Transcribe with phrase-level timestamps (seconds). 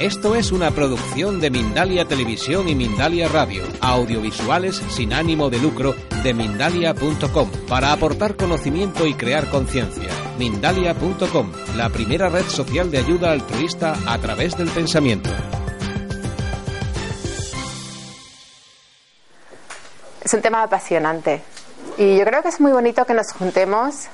[0.00, 5.94] Esto es una producción de Mindalia Televisión y Mindalia Radio, audiovisuales sin ánimo de lucro
[6.24, 10.10] de mindalia.com, para aportar conocimiento y crear conciencia.
[10.36, 15.30] Mindalia.com, la primera red social de ayuda altruista a través del pensamiento.
[20.24, 21.40] Es un tema apasionante
[21.98, 24.08] y yo creo que es muy bonito que nos juntemos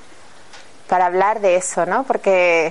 [0.88, 2.05] para hablar de eso, ¿no?
[2.05, 2.71] Porque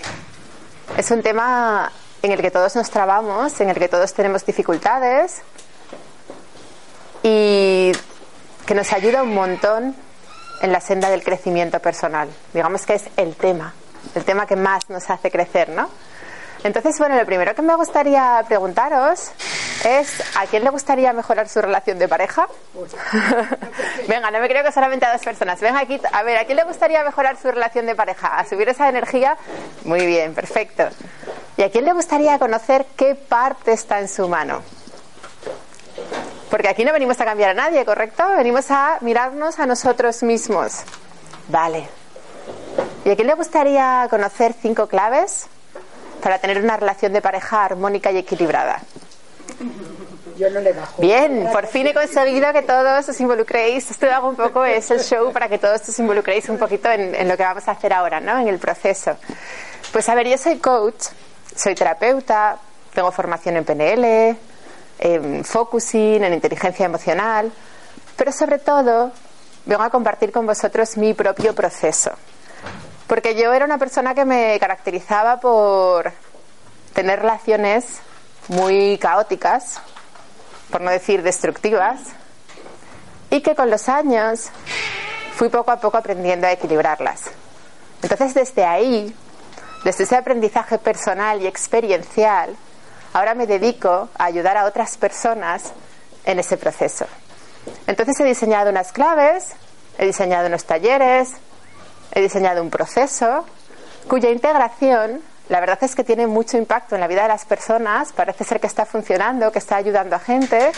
[0.96, 1.92] es un tema
[2.22, 5.42] en el que todos nos trabamos, en el que todos tenemos dificultades
[7.24, 7.92] y
[8.66, 9.96] que nos ayuda un montón
[10.62, 12.30] en la senda del crecimiento personal.
[12.54, 13.74] Digamos que es el tema,
[14.16, 15.90] el tema que más nos hace crecer, ¿no?
[16.64, 19.32] Entonces, bueno, lo primero que me gustaría preguntaros
[19.86, 22.48] es ¿a quién le gustaría mejorar su relación de pareja?
[24.08, 25.62] Venga, no me creo que solamente a dos personas.
[25.62, 28.38] Venga aquí, a ver, ¿a quién le gustaría mejorar su relación de pareja?
[28.38, 29.38] ¿A subir esa energía?
[29.86, 30.84] Muy bien, perfecto.
[31.56, 34.62] ¿Y a quién le gustaría conocer qué parte está en su mano?
[36.50, 38.24] Porque aquí no venimos a cambiar a nadie, ¿correcto?
[38.36, 40.82] Venimos a mirarnos a nosotros mismos.
[41.48, 41.88] Vale.
[43.06, 45.48] ¿Y a quién le gustaría conocer cinco claves
[46.20, 48.82] para tener una relación de pareja armónica y equilibrada?
[50.38, 51.02] Yo no le bajo.
[51.02, 53.92] Bien, por fin he conseguido que todos os involucréis.
[53.92, 57.14] Esto hago un poco es el show para que todos os involucréis un poquito en,
[57.14, 58.40] en lo que vamos a hacer ahora, ¿no?
[58.40, 59.18] En el proceso.
[59.92, 61.08] Pues a ver, yo soy coach,
[61.56, 62.58] soy terapeuta,
[62.94, 64.38] tengo formación en PNL,
[65.00, 67.52] en focusing, en inteligencia emocional,
[68.16, 69.12] pero sobre todo
[69.66, 72.12] vengo a compartir con vosotros mi propio proceso.
[73.10, 76.14] Porque yo era una persona que me caracterizaba por
[76.94, 78.02] tener relaciones
[78.50, 79.82] muy caóticas,
[80.70, 82.02] por no decir destructivas,
[83.32, 84.50] y que con los años
[85.34, 87.24] fui poco a poco aprendiendo a equilibrarlas.
[88.04, 89.16] Entonces desde ahí,
[89.84, 92.56] desde ese aprendizaje personal y experiencial,
[93.14, 95.74] ahora me dedico a ayudar a otras personas
[96.26, 97.08] en ese proceso.
[97.88, 99.48] Entonces he diseñado unas claves,
[99.98, 101.34] he diseñado unos talleres,
[102.14, 103.46] he diseñado un proceso
[104.08, 108.14] cuya integración la verdad es que tiene mucho impacto en la vida de las personas,
[108.14, 110.72] parece ser que está funcionando, que está ayudando a gente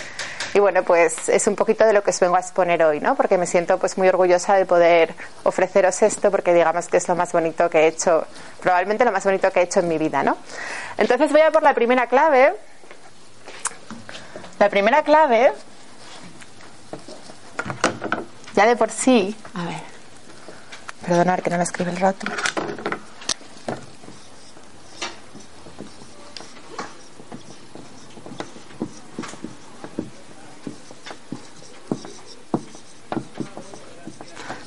[0.53, 3.15] y bueno, pues es un poquito de lo que os vengo a exponer hoy, ¿no?
[3.15, 7.15] Porque me siento pues muy orgullosa de poder ofreceros esto porque digamos que es lo
[7.15, 8.25] más bonito que he hecho,
[8.61, 10.37] probablemente lo más bonito que he hecho en mi vida, ¿no?
[10.97, 12.53] Entonces voy a por la primera clave.
[14.57, 15.51] La primera clave
[18.53, 19.90] ya de por sí, a ver.
[21.05, 22.33] Perdonar que no lo escribe el rótulo.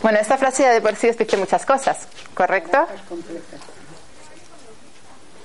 [0.02, 2.86] Bueno, esta frase ya de por sí dice muchas cosas, ¿correcto?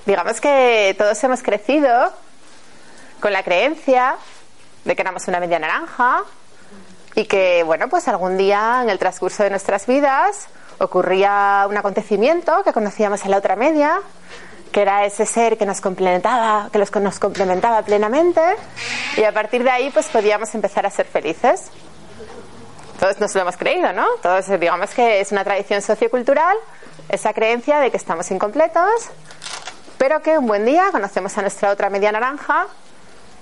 [0.06, 2.12] Digamos que todos hemos crecido
[3.22, 4.18] con la creencia
[4.84, 6.24] de que éramos una media naranja
[7.16, 10.48] y que, bueno, pues algún día en el transcurso de nuestras vidas
[10.79, 14.00] ocurría un acontecimiento que conocíamos en la otra media,
[14.72, 18.41] que era ese ser que nos complementaba, que los- nos complementaba plenamente
[19.17, 21.69] y a partir de ahí pues podíamos empezar a ser felices.
[23.00, 24.06] Todos nos lo hemos creído, ¿no?
[24.22, 26.56] Todos digamos que es una tradición sociocultural
[27.09, 28.91] esa creencia de que estamos incompletos,
[29.97, 32.67] pero que un buen día conocemos a nuestra otra media naranja,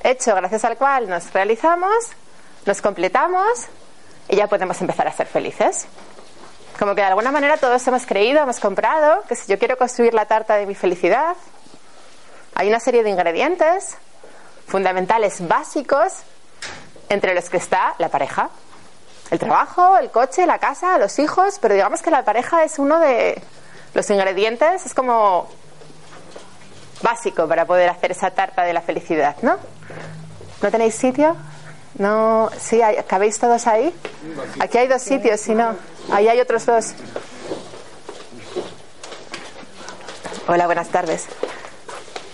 [0.04, 1.94] hecho gracias al cual nos realizamos,
[2.66, 3.66] nos completamos
[4.30, 5.88] y ya podemos empezar a ser felices.
[6.80, 10.14] Como que de alguna manera todos hemos creído, hemos comprado, que si yo quiero construir
[10.14, 11.36] la tarta de mi felicidad,
[12.54, 13.98] hay una serie de ingredientes
[14.68, 16.14] fundamentales, básicos,
[17.10, 18.50] entre los que está la pareja.
[19.32, 23.00] El trabajo, el coche, la casa, los hijos, pero digamos que la pareja es uno
[23.00, 23.42] de
[23.94, 25.48] los ingredientes, es como
[27.02, 29.58] básico para poder hacer esa tarta de la felicidad, ¿no?
[30.62, 31.36] ¿No tenéis sitio?
[31.98, 33.94] No, sí, hay- ¿cabéis todos ahí?
[34.60, 35.76] Aquí hay dos sitios, si no,
[36.12, 36.94] ahí hay otros dos.
[40.48, 41.26] Hola, buenas tardes.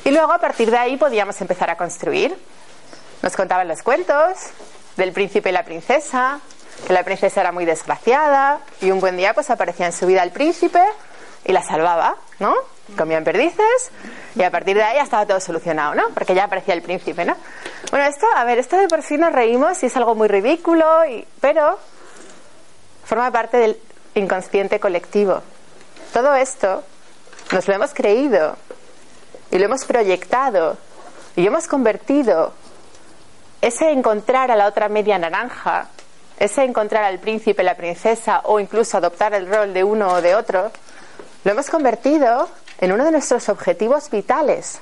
[0.03, 2.37] Y luego a partir de ahí podíamos empezar a construir.
[3.21, 4.37] Nos contaban los cuentos
[4.97, 6.39] del príncipe y la princesa,
[6.85, 10.21] que la princesa era muy desgraciada y un buen día pues aparecía en su vida
[10.23, 10.83] el príncipe
[11.45, 12.53] y la salvaba, ¿no?
[12.97, 13.91] Comían perdices
[14.35, 16.09] y a partir de ahí ya estaba todo solucionado, ¿no?
[16.13, 17.35] Porque ya aparecía el príncipe, ¿no?
[17.91, 21.05] Bueno, esto, a ver, esto de por sí nos reímos y es algo muy ridículo,
[21.05, 21.77] y, pero
[23.05, 23.79] forma parte del
[24.15, 25.41] inconsciente colectivo.
[26.13, 26.83] Todo esto
[27.51, 28.55] nos lo hemos creído
[29.51, 30.77] y lo hemos proyectado
[31.35, 32.53] y hemos convertido
[33.61, 35.87] ese encontrar a la otra media naranja,
[36.37, 40.35] ese encontrar al príncipe, la princesa o incluso adoptar el rol de uno o de
[40.35, 40.71] otro,
[41.43, 42.49] lo hemos convertido
[42.79, 44.79] en uno de nuestros objetivos vitales.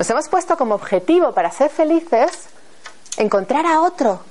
[0.00, 2.48] Nos hemos puesto como objetivo para ser felices
[3.18, 4.22] encontrar a otro.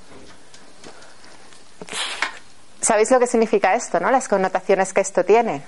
[2.81, 4.09] ¿Sabéis lo que significa esto, no?
[4.09, 5.63] Las connotaciones que esto tiene.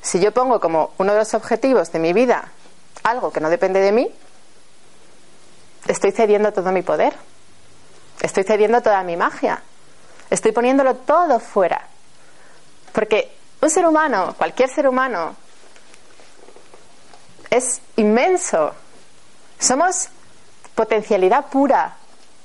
[0.00, 2.52] Si yo pongo como uno de los objetivos de mi vida
[3.02, 4.10] algo que no depende de mí,
[5.88, 7.12] estoy cediendo todo mi poder.
[8.22, 9.62] Estoy cediendo toda mi magia.
[10.30, 11.86] Estoy poniéndolo todo fuera.
[12.92, 15.36] Porque un ser humano, cualquier ser humano,
[17.50, 18.74] es inmenso.
[19.62, 20.08] Somos
[20.74, 21.94] potencialidad pura.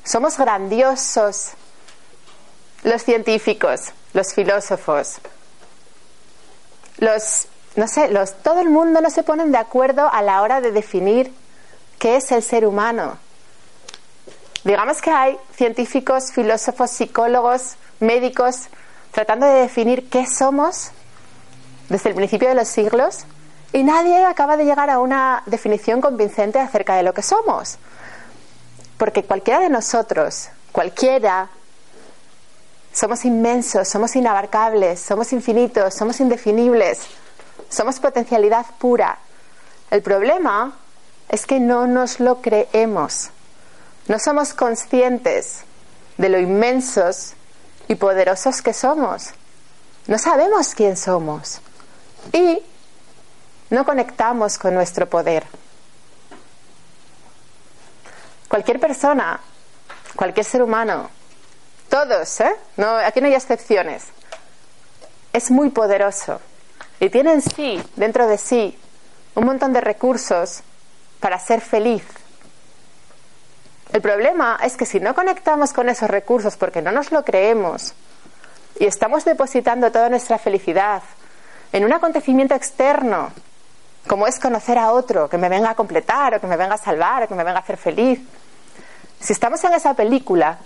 [0.03, 1.53] Somos grandiosos.
[2.83, 5.19] Los científicos, los filósofos,
[6.99, 10.61] los, no sé, los, todo el mundo no se ponen de acuerdo a la hora
[10.61, 11.33] de definir
[11.97, 13.17] qué es el ser humano.
[14.63, 18.67] Digamos que hay científicos, filósofos, psicólogos, médicos
[19.11, 20.91] tratando de definir qué somos
[21.89, 23.25] desde el principio de los siglos
[23.73, 27.77] y nadie acaba de llegar a una definición convincente acerca de lo que somos.
[28.97, 31.49] Porque cualquiera de nosotros, cualquiera,
[32.93, 37.01] somos inmensos, somos inabarcables, somos infinitos, somos indefinibles,
[37.69, 39.19] somos potencialidad pura.
[39.91, 40.73] El problema
[41.29, 43.29] es que no nos lo creemos.
[44.07, 45.59] No somos conscientes
[46.17, 47.33] de lo inmensos
[47.87, 49.29] y poderosos que somos.
[50.07, 51.59] No sabemos quién somos.
[52.31, 52.63] Y
[53.69, 55.45] no conectamos con nuestro poder.
[58.47, 59.39] Cualquier persona,
[60.15, 61.09] cualquier ser humano,
[61.89, 62.55] todos, ¿eh?
[62.77, 64.05] No, aquí no hay excepciones.
[65.33, 66.39] Es muy poderoso
[66.99, 68.77] y tiene en sí, dentro de sí,
[69.35, 70.61] un montón de recursos
[71.19, 72.03] para ser feliz.
[73.93, 77.93] El problema es que si no conectamos con esos recursos porque no nos lo creemos
[78.79, 81.01] y estamos depositando toda nuestra felicidad
[81.71, 83.31] en un acontecimiento externo,
[84.07, 86.77] como es conocer a otro que me venga a completar o que me venga a
[86.77, 88.19] salvar o que me venga a hacer feliz,
[89.19, 90.57] si estamos en esa película,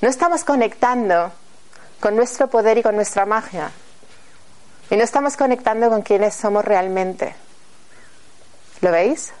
[0.00, 1.32] no estamos conectando
[2.00, 3.70] con nuestro poder y con nuestra magia.
[4.90, 7.34] Y no estamos conectando con quienes somos realmente.
[8.80, 9.32] ¿Lo veis?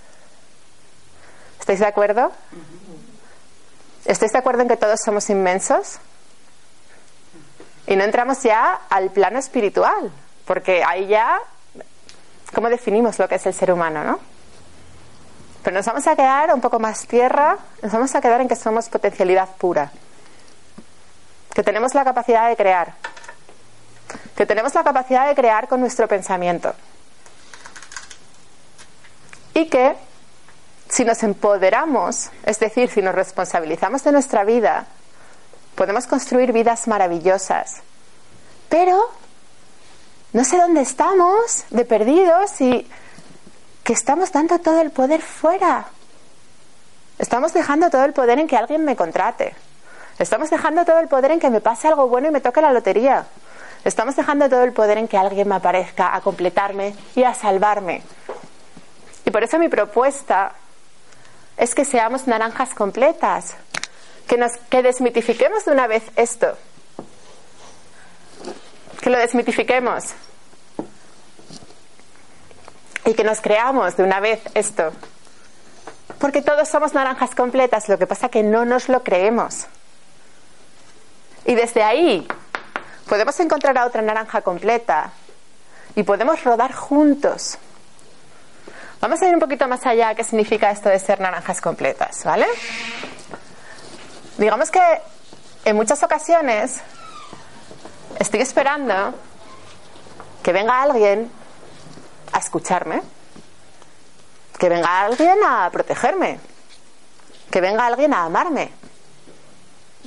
[1.60, 2.32] ¿Estáis de acuerdo?
[4.04, 5.98] ¿Estáis de acuerdo en que todos somos inmensos?
[7.86, 10.10] Y no entramos ya al plano espiritual,
[10.44, 11.40] porque ahí ya,
[12.56, 14.18] ¿cómo definimos lo que es el ser humano, no?
[15.62, 18.56] Pero nos vamos a quedar un poco más tierra, nos vamos a quedar en que
[18.56, 19.92] somos potencialidad pura
[21.52, 22.94] que tenemos la capacidad de crear,
[24.36, 26.74] que tenemos la capacidad de crear con nuestro pensamiento
[29.52, 29.96] y que
[30.88, 34.86] si nos empoderamos, es decir, si nos responsabilizamos de nuestra vida,
[35.74, 37.82] podemos construir vidas maravillosas.
[38.68, 39.10] Pero
[40.36, 42.86] no sé dónde estamos, de perdidos, y
[43.82, 45.86] que estamos dando todo el poder fuera.
[47.18, 49.54] Estamos dejando todo el poder en que alguien me contrate.
[50.18, 52.70] Estamos dejando todo el poder en que me pase algo bueno y me toque la
[52.70, 53.24] lotería.
[53.82, 58.02] Estamos dejando todo el poder en que alguien me aparezca a completarme y a salvarme.
[59.24, 60.52] Y por eso mi propuesta
[61.56, 63.54] es que seamos naranjas completas,
[64.26, 66.58] que, nos, que desmitifiquemos de una vez esto,
[69.00, 70.14] que lo desmitifiquemos
[73.06, 74.92] y que nos creamos de una vez esto.
[76.18, 79.66] Porque todos somos naranjas completas, lo que pasa que no nos lo creemos.
[81.44, 82.26] Y desde ahí
[83.08, 85.12] podemos encontrar a otra naranja completa
[85.94, 87.58] y podemos rodar juntos.
[89.00, 92.46] Vamos a ir un poquito más allá qué significa esto de ser naranjas completas, ¿vale?
[94.36, 94.80] Digamos que
[95.64, 96.80] en muchas ocasiones
[98.18, 99.14] estoy esperando
[100.42, 101.30] que venga alguien
[102.32, 103.02] a escucharme,
[104.58, 106.38] que venga alguien a protegerme,
[107.50, 108.70] que venga alguien a amarme,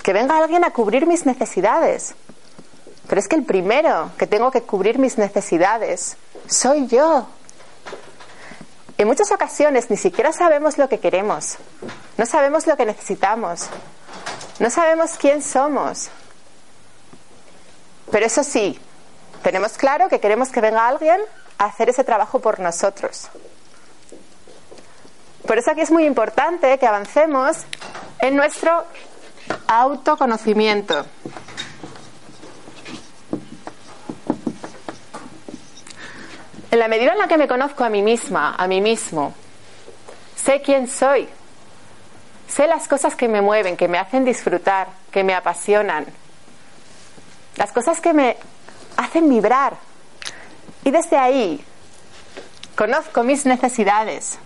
[0.03, 2.15] que venga alguien a cubrir mis necesidades.
[3.07, 7.27] Pero es que el primero que tengo que cubrir mis necesidades soy yo.
[8.97, 11.57] En muchas ocasiones ni siquiera sabemos lo que queremos,
[12.17, 13.67] no sabemos lo que necesitamos,
[14.59, 16.09] no sabemos quién somos.
[18.11, 18.79] Pero eso sí,
[19.41, 21.21] tenemos claro que queremos que venga alguien
[21.65, 23.29] hacer ese trabajo por nosotros.
[25.45, 27.57] Por eso aquí es muy importante que avancemos
[28.19, 28.85] en nuestro
[29.67, 31.05] Autoconocimiento.
[36.71, 39.33] En la medida en la que me conozco a mí misma, a mí mismo,
[40.35, 41.27] sé quién soy,
[42.47, 46.05] sé las cosas que me mueven, que me hacen disfrutar, que me apasionan,
[47.55, 48.37] las cosas que me
[48.97, 49.88] hacen vibrar.
[50.83, 51.63] Y desde ahí
[52.75, 54.39] conozco mis necesidades.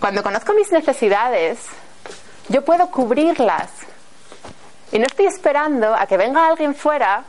[0.00, 1.58] Cuando conozco mis necesidades,
[2.48, 3.70] yo puedo cubrirlas.
[4.92, 7.24] Y no estoy esperando a que venga alguien fuera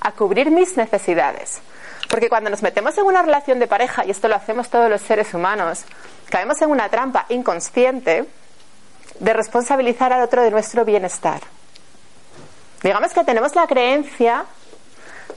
[0.00, 1.60] a cubrir mis necesidades.
[2.08, 5.00] Porque cuando nos metemos en una relación de pareja, y esto lo hacemos todos los
[5.00, 5.84] seres humanos,
[6.28, 8.24] caemos en una trampa inconsciente
[9.20, 11.40] de responsabilizar al otro de nuestro bienestar.
[12.82, 14.44] Digamos que tenemos la creencia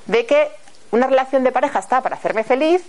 [0.06, 0.52] de que
[0.92, 2.84] una relación de pareja está para hacerme feliz,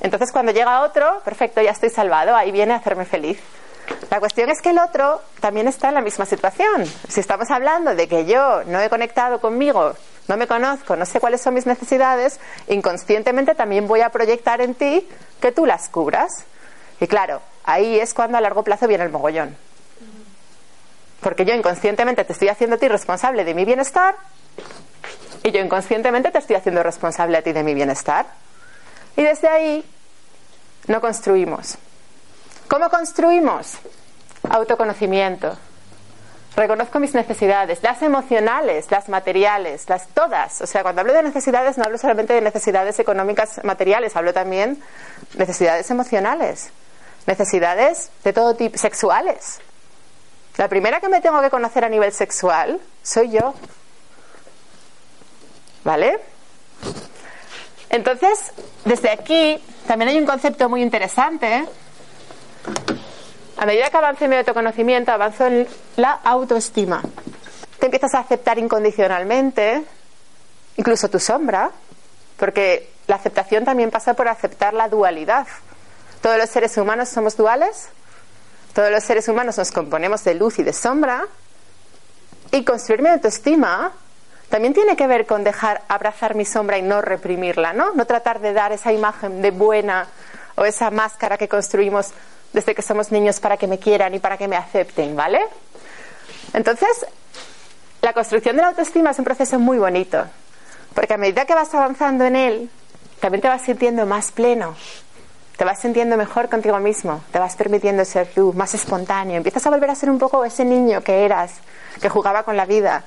[0.00, 3.38] entonces cuando llega otro, perfecto, ya estoy salvado, ahí viene a hacerme feliz.
[4.10, 6.84] La cuestión es que el otro también está en la misma situación.
[7.08, 9.94] Si estamos hablando de que yo no he conectado conmigo,
[10.26, 14.74] no me conozco, no sé cuáles son mis necesidades, inconscientemente también voy a proyectar en
[14.74, 15.06] ti
[15.40, 16.44] que tú las cubras.
[17.00, 19.56] Y claro, ahí es cuando a largo plazo viene el mogollón.
[21.24, 24.14] Porque yo inconscientemente te estoy haciendo a ti responsable de mi bienestar
[25.42, 28.26] y yo inconscientemente te estoy haciendo responsable a ti de mi bienestar.
[29.16, 29.84] Y desde ahí
[30.86, 31.78] no construimos.
[32.68, 33.78] ¿Cómo construimos?
[34.50, 35.56] Autoconocimiento.
[36.56, 40.60] Reconozco mis necesidades, las emocionales, las materiales, las todas.
[40.60, 44.78] O sea, cuando hablo de necesidades no hablo solamente de necesidades económicas materiales, hablo también
[45.32, 46.68] de necesidades emocionales,
[47.26, 49.62] necesidades de todo tipo, sexuales.
[50.56, 53.54] La primera que me tengo que conocer a nivel sexual soy yo.
[55.82, 56.20] ¿Vale?
[57.90, 58.52] Entonces,
[58.84, 61.66] desde aquí también hay un concepto muy interesante.
[63.56, 67.02] A medida que avance mi autoconocimiento, avanzo en la autoestima.
[67.78, 69.84] Te empiezas a aceptar incondicionalmente,
[70.76, 71.70] incluso tu sombra,
[72.36, 75.46] porque la aceptación también pasa por aceptar la dualidad.
[76.20, 77.88] Todos los seres humanos somos duales,
[78.74, 81.26] todos los seres humanos nos componemos de luz y de sombra,
[82.50, 83.92] y construir mi autoestima
[84.48, 87.92] también tiene que ver con dejar abrazar mi sombra y no reprimirla, ¿no?
[87.94, 90.06] No tratar de dar esa imagen de buena
[90.54, 92.10] o esa máscara que construimos
[92.52, 95.40] desde que somos niños para que me quieran y para que me acepten, ¿vale?
[96.52, 97.06] Entonces,
[98.02, 100.24] la construcción de la autoestima es un proceso muy bonito,
[100.94, 102.70] porque a medida que vas avanzando en él,
[103.18, 104.76] también te vas sintiendo más pleno,
[105.56, 109.70] te vas sintiendo mejor contigo mismo, te vas permitiendo ser tú, más espontáneo, empiezas a
[109.70, 111.52] volver a ser un poco ese niño que eras,
[112.00, 113.04] que jugaba con la vida,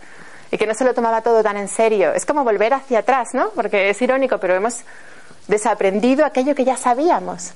[0.51, 2.13] y que no se lo tomaba todo tan en serio.
[2.13, 3.49] Es como volver hacia atrás, ¿no?
[3.49, 4.83] Porque es irónico, pero hemos
[5.47, 7.51] desaprendido aquello que ya sabíamos.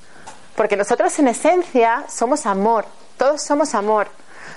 [0.55, 2.85] Porque nosotros en esencia somos amor,
[3.17, 4.07] todos somos amor.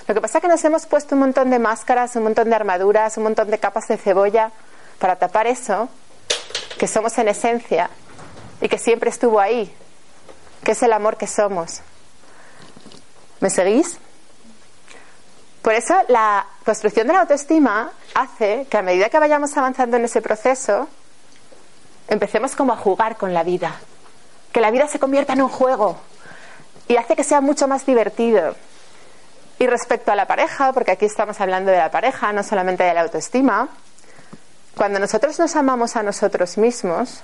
[0.07, 2.55] Lo que pasa es que nos hemos puesto un montón de máscaras, un montón de
[2.55, 4.51] armaduras, un montón de capas de cebolla
[4.99, 5.89] para tapar eso
[6.77, 7.89] que somos en esencia
[8.61, 9.73] y que siempre estuvo ahí,
[10.65, 11.81] que es el amor que somos.
[13.39, 13.97] ¿Me seguís?
[15.61, 20.05] Por eso la construcción de la autoestima hace que a medida que vayamos avanzando en
[20.05, 20.89] ese proceso,
[22.07, 23.75] empecemos como a jugar con la vida.
[24.51, 25.97] Que la vida se convierta en un juego
[26.87, 28.55] y hace que sea mucho más divertido.
[29.59, 32.93] Y respecto a la pareja, porque aquí estamos hablando de la pareja, no solamente de
[32.93, 33.69] la autoestima,
[34.75, 37.21] cuando nosotros nos amamos a nosotros mismos,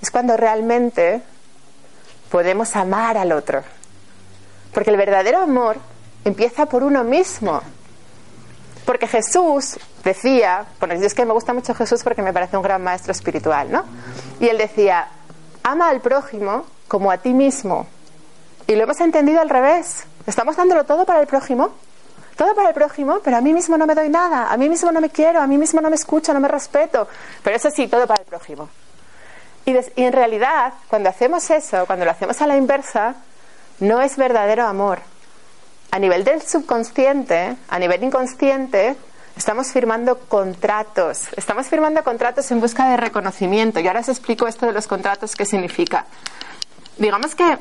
[0.00, 1.22] es cuando realmente
[2.30, 3.62] podemos amar al otro.
[4.72, 5.76] Porque el verdadero amor
[6.24, 7.60] empieza por uno mismo.
[8.84, 12.82] Porque Jesús decía, bueno, es que me gusta mucho Jesús porque me parece un gran
[12.82, 13.84] maestro espiritual, ¿no?
[14.40, 15.08] Y él decía,
[15.62, 17.86] ama al prójimo como a ti mismo.
[18.66, 20.04] Y lo hemos entendido al revés.
[20.26, 21.70] Estamos dándolo todo para el prójimo,
[22.36, 24.92] todo para el prójimo, pero a mí mismo no me doy nada, a mí mismo
[24.92, 27.08] no me quiero, a mí mismo no me escucho, no me respeto.
[27.42, 28.68] Pero eso sí, todo para el prójimo.
[29.66, 33.14] Y, en realidad, cuando hacemos eso, cuando lo hacemos a la inversa,
[33.78, 35.00] no es verdadero amor
[35.90, 38.96] a nivel del subconsciente, a nivel inconsciente,
[39.36, 41.28] estamos firmando contratos.
[41.36, 43.80] Estamos firmando contratos en busca de reconocimiento.
[43.80, 46.06] Y ahora os explico esto de los contratos, qué significa.
[46.96, 47.58] Digamos que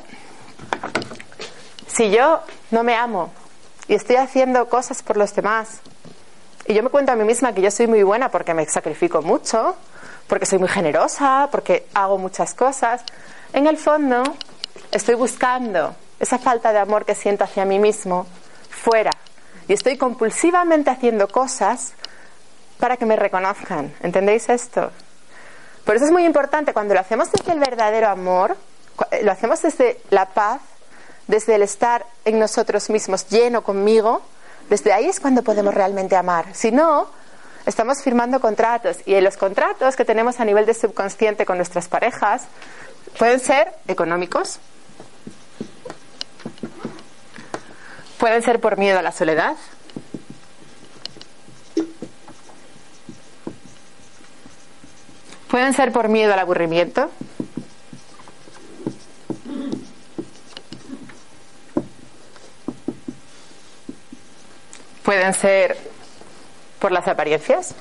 [1.88, 2.42] si yo
[2.72, 3.32] no me amo
[3.88, 5.80] y estoy haciendo cosas por los demás,
[6.68, 9.24] y yo me cuento a mí misma que yo soy muy buena porque me sacrifico
[9.24, 9.76] mucho,
[10.30, 13.04] porque soy muy generosa, porque hago muchas cosas,
[13.52, 14.24] en el fondo
[14.92, 18.28] estoy buscando esa falta de amor que siento hacia mí mismo
[18.70, 19.12] fuera.
[19.68, 21.94] Y estoy compulsivamente haciendo cosas
[22.80, 23.94] para que me reconozcan.
[24.02, 24.92] ¿Entendéis esto?
[25.84, 28.56] Por eso es muy importante cuando lo hacemos desde el verdadero amor,
[29.12, 30.62] eh, lo hacemos desde la paz,
[31.28, 34.22] desde el estar en nosotros mismos lleno conmigo,
[34.70, 36.54] desde ahí es cuando podemos realmente amar.
[36.54, 37.08] Si no,
[37.70, 42.48] estamos firmando contratos y los contratos que tenemos a nivel de subconsciente con nuestras parejas,
[43.18, 44.60] Pueden ser económicos.
[48.18, 49.56] Pueden ser por miedo a la soledad.
[55.50, 57.10] Pueden ser por miedo al aburrimiento.
[65.04, 65.89] Pueden ser
[66.80, 67.76] por las apariencias.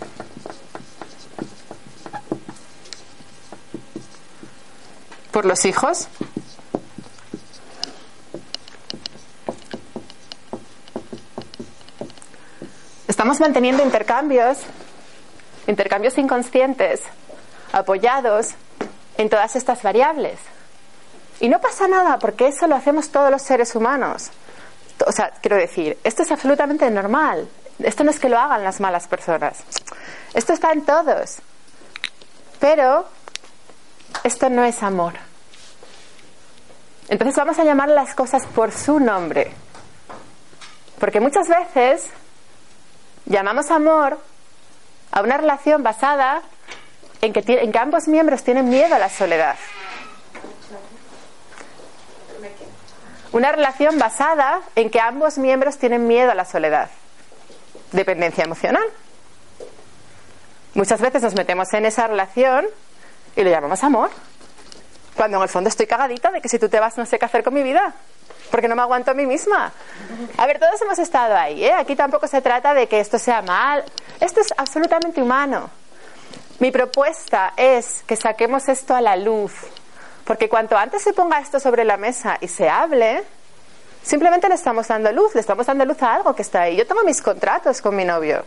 [5.31, 6.09] Por los hijos.
[13.07, 14.59] Estamos manteniendo intercambios,
[15.67, 17.02] intercambios inconscientes,
[17.73, 18.50] apoyados
[19.17, 20.38] en todas estas variables.
[21.40, 24.31] Y no pasa nada porque eso lo hacemos todos los seres humanos.
[25.07, 27.49] O sea, quiero decir, esto es absolutamente normal.
[27.78, 29.58] Esto no es que lo hagan las malas personas.
[30.35, 31.38] Esto está en todos.
[32.58, 33.06] Pero
[34.25, 35.14] esto no es amor.
[37.08, 39.52] Entonces vamos a llamar las cosas por su nombre.
[40.99, 42.06] Porque muchas veces
[43.25, 44.18] llamamos amor
[45.12, 46.42] a una relación basada
[47.20, 49.56] en que, en que ambos miembros tienen miedo a la soledad.
[53.32, 56.90] Una relación basada en que ambos miembros tienen miedo a la soledad.
[57.92, 58.85] Dependencia emocional.
[60.75, 62.66] Muchas veces nos metemos en esa relación
[63.35, 64.11] y lo llamamos amor.
[65.16, 67.25] Cuando en el fondo estoy cagadita de que si tú te vas no sé qué
[67.25, 67.95] hacer con mi vida.
[68.50, 69.73] Porque no me aguanto a mí misma.
[70.37, 71.73] A ver, todos hemos estado ahí, ¿eh?
[71.73, 73.85] Aquí tampoco se trata de que esto sea mal.
[74.21, 75.71] Esto es absolutamente humano.
[76.61, 79.52] Mi propuesta es que saquemos esto a la luz,
[80.25, 83.23] porque cuanto antes se ponga esto sobre la mesa y se hable,
[84.09, 86.77] simplemente le estamos dando luz, le estamos dando luz a algo que está ahí.
[86.77, 88.43] Yo tengo mis contratos con mi novio.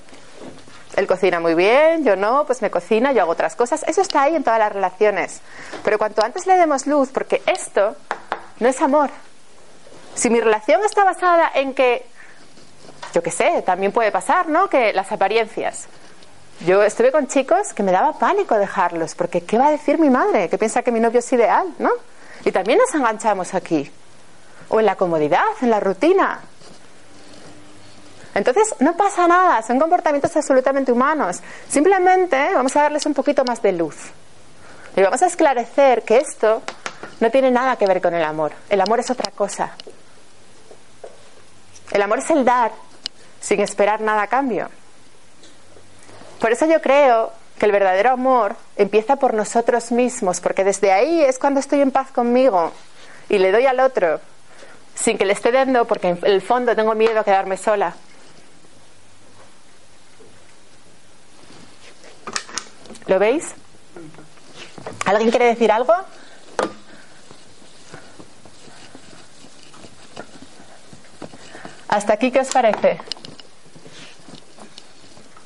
[0.96, 3.84] Él cocina muy bien, yo no, pues me cocina, yo hago otras cosas.
[3.88, 5.40] Eso está ahí en todas las relaciones.
[5.84, 7.96] Pero cuanto antes le demos luz, porque esto
[8.60, 9.12] no es amor.
[10.16, 12.08] Si mi relación está basada en que,
[13.14, 14.68] yo qué sé, también puede pasar, ¿no?
[14.68, 15.88] Que las apariencias.
[16.66, 20.10] Yo estuve con chicos que me daba pánico dejarlos, porque ¿qué va a decir mi
[20.10, 20.50] madre?
[20.50, 21.92] Que piensa que mi novio es ideal, ¿no?
[22.44, 23.92] Y también nos enganchamos aquí.
[24.72, 26.42] O en la comodidad, en la rutina.
[28.34, 31.42] Entonces, no pasa nada, son comportamientos absolutamente humanos.
[31.70, 33.96] Simplemente vamos a darles un poquito más de luz.
[34.96, 36.62] Y vamos a esclarecer que esto
[37.20, 38.54] no tiene nada que ver con el amor.
[38.70, 39.72] El amor es otra cosa.
[41.92, 42.72] El amor es el dar
[43.42, 44.70] sin esperar nada a cambio.
[46.40, 51.22] Por eso yo creo que el verdadero amor empieza por nosotros mismos, porque desde ahí
[51.22, 52.72] es cuando estoy en paz conmigo
[53.30, 54.20] y le doy al otro,
[55.02, 57.96] sin que le esté dando, porque en el fondo tengo miedo a quedarme sola.
[63.08, 63.54] ¿Lo veis?
[65.06, 65.94] ¿Alguien quiere decir algo?
[71.88, 73.00] ¿Hasta aquí qué os parece?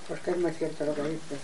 [0.07, 1.39] Porque es muy cierto lo que dices.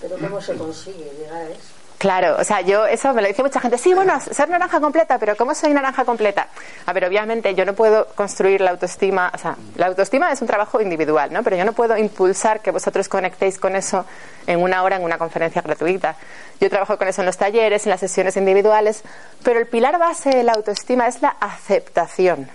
[0.00, 1.75] Pero ¿cómo se consigue llegar a eso?
[2.06, 3.78] Claro, o sea, yo eso me lo dice mucha gente.
[3.78, 6.46] Sí, bueno, ser naranja completa, pero ¿cómo soy naranja completa?
[6.86, 10.46] A ver, obviamente yo no puedo construir la autoestima, o sea, la autoestima es un
[10.46, 11.42] trabajo individual, ¿no?
[11.42, 14.06] Pero yo no puedo impulsar que vosotros conectéis con eso
[14.46, 16.14] en una hora en una conferencia gratuita.
[16.60, 19.02] Yo trabajo con eso en los talleres, en las sesiones individuales,
[19.42, 22.48] pero el pilar base de la autoestima es la aceptación.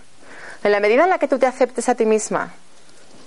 [0.64, 2.54] En la medida en la que tú te aceptes a ti misma,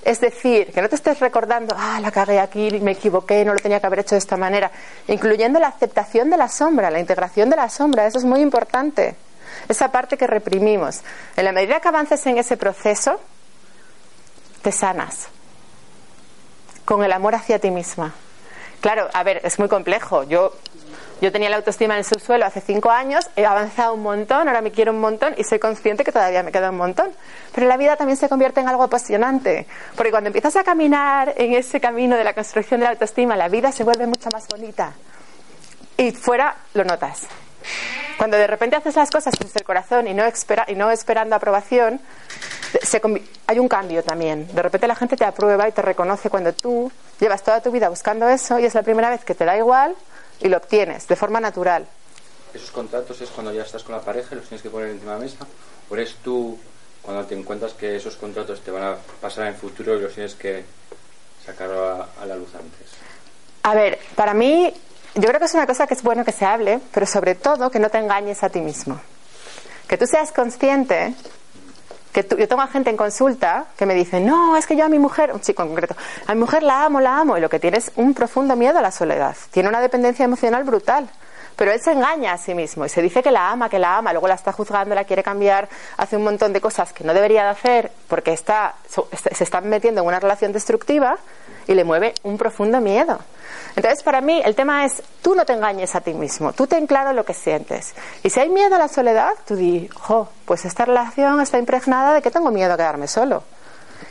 [0.04, 3.58] es decir, que no te estés recordando, ah, la cagué aquí, me equivoqué, no lo
[3.58, 4.70] tenía que haber hecho de esta manera,
[5.08, 9.16] incluyendo la aceptación de la sombra, la integración de la sombra, eso es muy importante.
[9.68, 11.00] Esa parte que reprimimos.
[11.36, 13.18] En la medida que avances en ese proceso,
[14.62, 15.28] te sanas.
[16.84, 18.12] Con el amor hacia ti misma.
[18.80, 20.24] Claro, a ver, es muy complejo.
[20.24, 20.52] Yo
[21.24, 24.60] yo tenía la autoestima en el subsuelo hace cinco años, he avanzado un montón, ahora
[24.60, 27.10] me quiero un montón y soy consciente que todavía me queda un montón.
[27.54, 31.54] Pero la vida también se convierte en algo apasionante, porque cuando empiezas a caminar en
[31.54, 34.92] ese camino de la construcción de la autoestima, la vida se vuelve mucho más bonita.
[35.96, 37.22] Y fuera lo notas.
[38.18, 41.36] Cuando de repente haces las cosas desde el corazón y no, espera, y no esperando
[41.36, 42.02] aprobación,
[43.46, 44.46] hay un cambio también.
[44.54, 47.88] De repente la gente te aprueba y te reconoce cuando tú llevas toda tu vida
[47.88, 49.96] buscando eso y es la primera vez que te da igual
[50.40, 51.86] y lo obtienes de forma natural.
[52.52, 55.12] ¿Esos contratos es cuando ya estás con la pareja y los tienes que poner encima
[55.14, 55.46] de la mesa?
[55.90, 56.58] ¿O eres tú
[57.02, 60.34] cuando te encuentras que esos contratos te van a pasar en futuro y los tienes
[60.34, 60.64] que
[61.44, 62.92] sacar a, a la luz antes?
[63.64, 64.72] A ver, para mí,
[65.14, 67.70] yo creo que es una cosa que es bueno que se hable, pero sobre todo
[67.70, 69.00] que no te engañes a ti mismo.
[69.88, 71.14] Que tú seas consciente
[72.14, 74.84] que tú- yo tengo a gente en consulta que me dice, no, es que yo
[74.86, 75.96] a mi mujer, un chico en concreto,
[76.26, 78.78] a mi mujer la amo, la amo, y lo que tiene es un profundo miedo
[78.78, 79.36] a la soledad.
[79.50, 81.10] Tiene una dependencia emocional brutal.
[81.56, 83.98] Pero él se engaña a sí mismo y se dice que la ama, que la
[83.98, 87.14] ama, luego la está juzgando, la quiere cambiar, hace un montón de cosas que no
[87.14, 91.16] debería de hacer porque está, se está metiendo en una relación destructiva
[91.66, 93.18] y le mueve un profundo miedo.
[93.76, 96.86] Entonces, para mí, el tema es, tú no te engañes a ti mismo, tú ten
[96.86, 97.94] claro lo que sientes.
[98.22, 102.14] Y si hay miedo a la soledad, tú di, jo, pues esta relación está impregnada
[102.14, 103.42] de que tengo miedo a quedarme solo.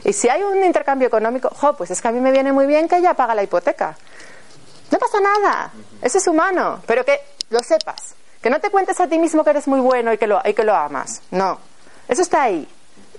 [0.03, 2.65] Y si hay un intercambio económico, jo, pues es que a mí me viene muy
[2.65, 3.95] bien que ella paga la hipoteca.
[4.91, 9.07] No pasa nada, eso es humano, pero que lo sepas, que no te cuentes a
[9.07, 11.57] ti mismo que eres muy bueno y que lo, y que lo amas, no,
[12.07, 12.67] eso está ahí,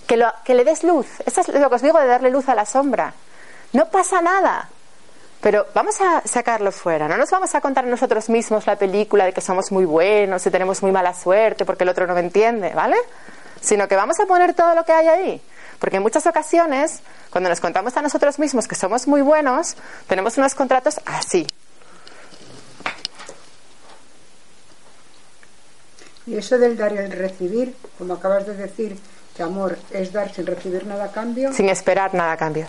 [0.07, 2.49] que, lo- que le des luz, eso es lo que os digo de darle luz
[2.49, 3.15] a la sombra,
[3.75, 4.69] no pasa nada,
[5.41, 9.35] pero vamos a sacarlo fuera, no nos vamos a contar nosotros mismos la película de
[9.35, 12.73] que somos muy buenos y tenemos muy mala suerte porque el otro no me entiende,
[12.73, 12.97] ¿vale?
[13.61, 15.43] Sino que vamos a poner todo lo que hay ahí.
[15.79, 20.39] Porque en muchas ocasiones, cuando nos contamos a nosotros mismos que somos muy buenos, tenemos
[20.39, 21.47] unos contratos así.
[26.27, 28.97] Y eso del dar y el recibir, como acabas de decir,
[29.37, 32.67] que amor es dar sin recibir nada a cambio, sin esperar nada a cambio.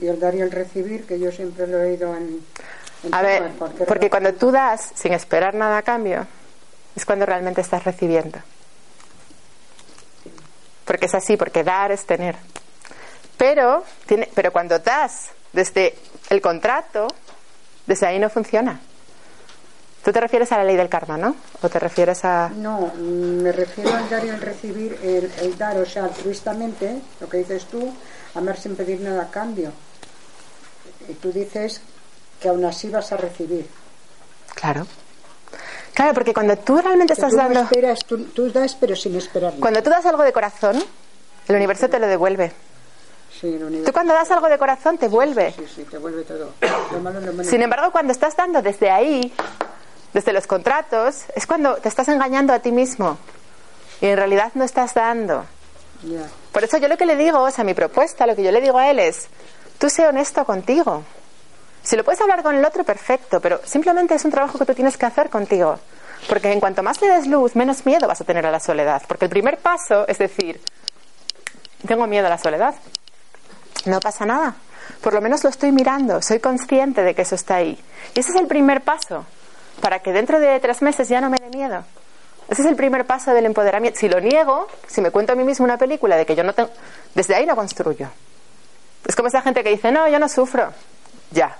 [0.00, 2.40] Y el dar y el recibir, que yo siempre lo he oído en...
[3.04, 3.50] en A ver,
[3.86, 6.26] porque cuando tú das sin esperar nada a cambio,
[6.94, 8.38] es cuando realmente estás recibiendo.
[10.84, 12.36] Porque es así, porque dar es tener.
[13.36, 15.94] Pero, tiene, pero cuando das desde
[16.30, 17.08] el contrato,
[17.86, 18.80] desde ahí no funciona.
[20.04, 21.36] Tú te refieres a la ley del karma, ¿no?
[21.60, 22.48] ¿O te refieres a...?
[22.48, 27.28] No, me refiero al dar y el recibir, el, el dar, o sea, altruistamente, lo
[27.28, 27.92] que dices tú,
[28.34, 29.72] amar sin pedir nada a cambio.
[31.08, 31.80] Y tú dices
[32.40, 33.66] que aún así vas a recibir.
[34.54, 34.86] Claro.
[35.94, 37.60] Claro, porque cuando tú realmente estás tú dando...
[37.60, 39.54] esperas, tú, tú das pero sin esperar.
[39.58, 40.82] Cuando tú das algo de corazón,
[41.48, 42.52] el universo te lo devuelve.
[43.40, 45.52] Sí, el universo- Tú cuando das algo de corazón te vuelve.
[45.52, 46.52] Sí, sí, te vuelve todo.
[46.92, 47.44] Lo malo, lo bueno.
[47.50, 49.32] Sin embargo, cuando estás dando desde ahí,
[50.12, 53.18] desde los contratos, es cuando te estás engañando a ti mismo.
[54.00, 55.44] Y en realidad no estás dando.
[56.52, 58.60] Por eso yo lo que le digo, o sea, mi propuesta, lo que yo le
[58.60, 59.26] digo a él es,
[59.78, 61.04] tú sé honesto contigo.
[61.82, 64.74] Si lo puedes hablar con el otro, perfecto, pero simplemente es un trabajo que tú
[64.74, 65.78] tienes que hacer contigo.
[66.28, 69.02] Porque en cuanto más le des luz, menos miedo vas a tener a la soledad.
[69.06, 70.60] Porque el primer paso es decir,
[71.86, 72.74] tengo miedo a la soledad.
[73.86, 74.56] No pasa nada.
[75.00, 77.78] Por lo menos lo estoy mirando, soy consciente de que eso está ahí.
[78.14, 79.24] Y ese es el primer paso,
[79.80, 81.84] para que dentro de tres meses ya no me dé miedo.
[82.48, 84.00] Ese es el primer paso del empoderamiento.
[84.00, 86.54] Si lo niego, si me cuento a mí mismo una película de que yo no
[86.54, 86.70] tengo...
[87.14, 88.08] Desde ahí no construyo.
[89.06, 90.72] Es como esa gente que dice, no, yo no sufro.
[91.30, 91.56] Ya.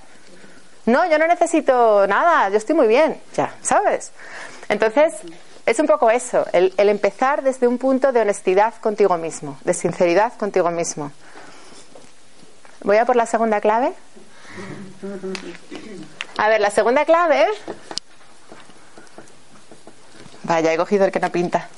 [0.86, 3.20] No, yo no necesito nada, yo estoy muy bien.
[3.36, 4.10] Ya, ¿sabes?
[4.68, 5.14] Entonces,
[5.66, 10.32] es un poco eso, el, empezar desde un punto de honestidad contigo mismo, de sinceridad
[10.38, 11.12] contigo mismo.
[12.82, 13.92] Voy a por la segunda clave.
[16.38, 17.46] A ver, la segunda clave.
[20.44, 21.68] Vaya, he cogido el que no pinta.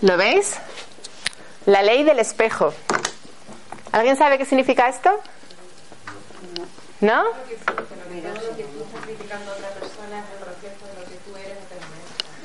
[0.00, 0.54] ¿Lo veis?
[1.66, 2.72] La ley del espejo.
[3.90, 5.10] ¿Alguien sabe qué significa esto?
[7.00, 7.24] ¿No?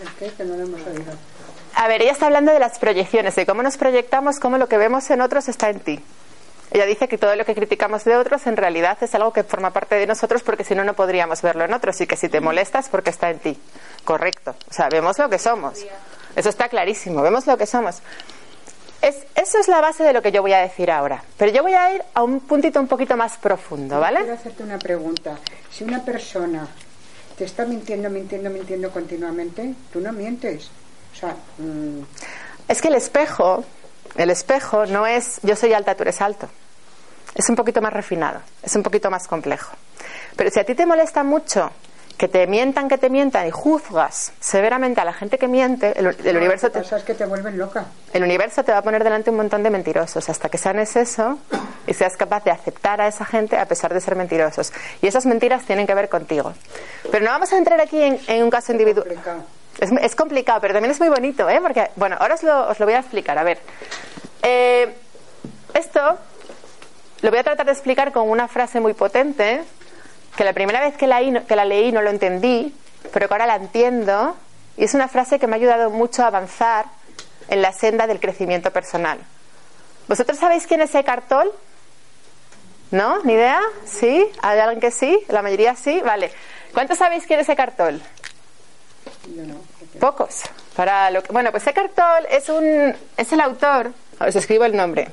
[0.01, 0.31] ¿El qué?
[0.35, 1.13] Que no lo hemos oído.
[1.75, 4.77] A ver, ella está hablando de las proyecciones, de cómo nos proyectamos, cómo lo que
[4.77, 5.99] vemos en otros está en ti.
[6.71, 9.71] Ella dice que todo lo que criticamos de otros en realidad es algo que forma
[9.71, 12.41] parte de nosotros porque si no, no podríamos verlo en otros y que si te
[12.41, 13.59] molestas porque está en ti.
[14.03, 14.55] Correcto.
[14.69, 15.85] O sea, vemos lo que somos.
[16.35, 18.01] Eso está clarísimo, vemos lo que somos.
[19.01, 21.23] Es, eso es la base de lo que yo voy a decir ahora.
[21.37, 24.31] Pero yo voy a ir a un puntito un poquito más profundo, Quiero ¿vale?
[24.31, 25.37] hacerte una pregunta.
[25.71, 26.67] Si una persona
[27.37, 30.69] te está mintiendo, mintiendo, mintiendo continuamente, tú no mientes.
[31.13, 32.01] O sea, mm,
[32.69, 33.65] Es que el espejo,
[34.15, 36.47] el espejo no es yo soy alta, tú eres alto.
[37.35, 39.73] Es un poquito más refinado, es un poquito más complejo.
[40.37, 41.71] Pero si a ti te molesta mucho
[42.17, 46.15] que te mientan, que te mientan y juzgas severamente a la gente que miente, el,
[46.23, 47.85] el universo te, pasa es que te vuelven loca.
[48.13, 51.39] el universo te va a poner delante un montón de mentirosos hasta que sanes eso
[51.87, 54.71] y seas capaz de aceptar a esa gente a pesar de ser mentirosos.
[55.01, 56.53] Y esas mentiras tienen que ver contigo.
[57.11, 59.07] Pero no vamos a entrar aquí en, en un caso individual.
[60.01, 61.59] Es complicado, pero también es muy bonito, ¿eh?
[61.61, 63.37] Porque, bueno, ahora os lo, os lo voy a explicar.
[63.37, 63.57] A ver,
[64.43, 64.93] Eh,
[65.73, 66.17] esto
[67.21, 69.61] lo voy a tratar de explicar con una frase muy potente,
[70.35, 72.73] que la primera vez que la, leí no lo entendí,
[73.11, 74.35] pero que ahora la entiendo,
[74.77, 76.85] y es una frase que me ha ayudado mucho a avanzar
[77.49, 79.19] en la senda del crecimiento personal.
[80.07, 81.51] ¿Vosotros sabéis quién es Eckhart Tolle?
[82.91, 83.23] ¿No?
[83.23, 83.59] ¿Ni idea?
[83.85, 84.27] ¿Sí?
[84.41, 85.19] ¿Hay alguien que sí?
[85.29, 86.01] ¿La mayoría sí?
[86.03, 86.31] Vale.
[86.73, 88.01] ¿Cuántos sabéis quién es Eckhart Tolle?
[89.99, 90.41] Pocos.
[90.75, 93.91] Para lo bueno, pues Eckhart Tolle es un es el autor.
[94.19, 95.09] Os escribo el nombre.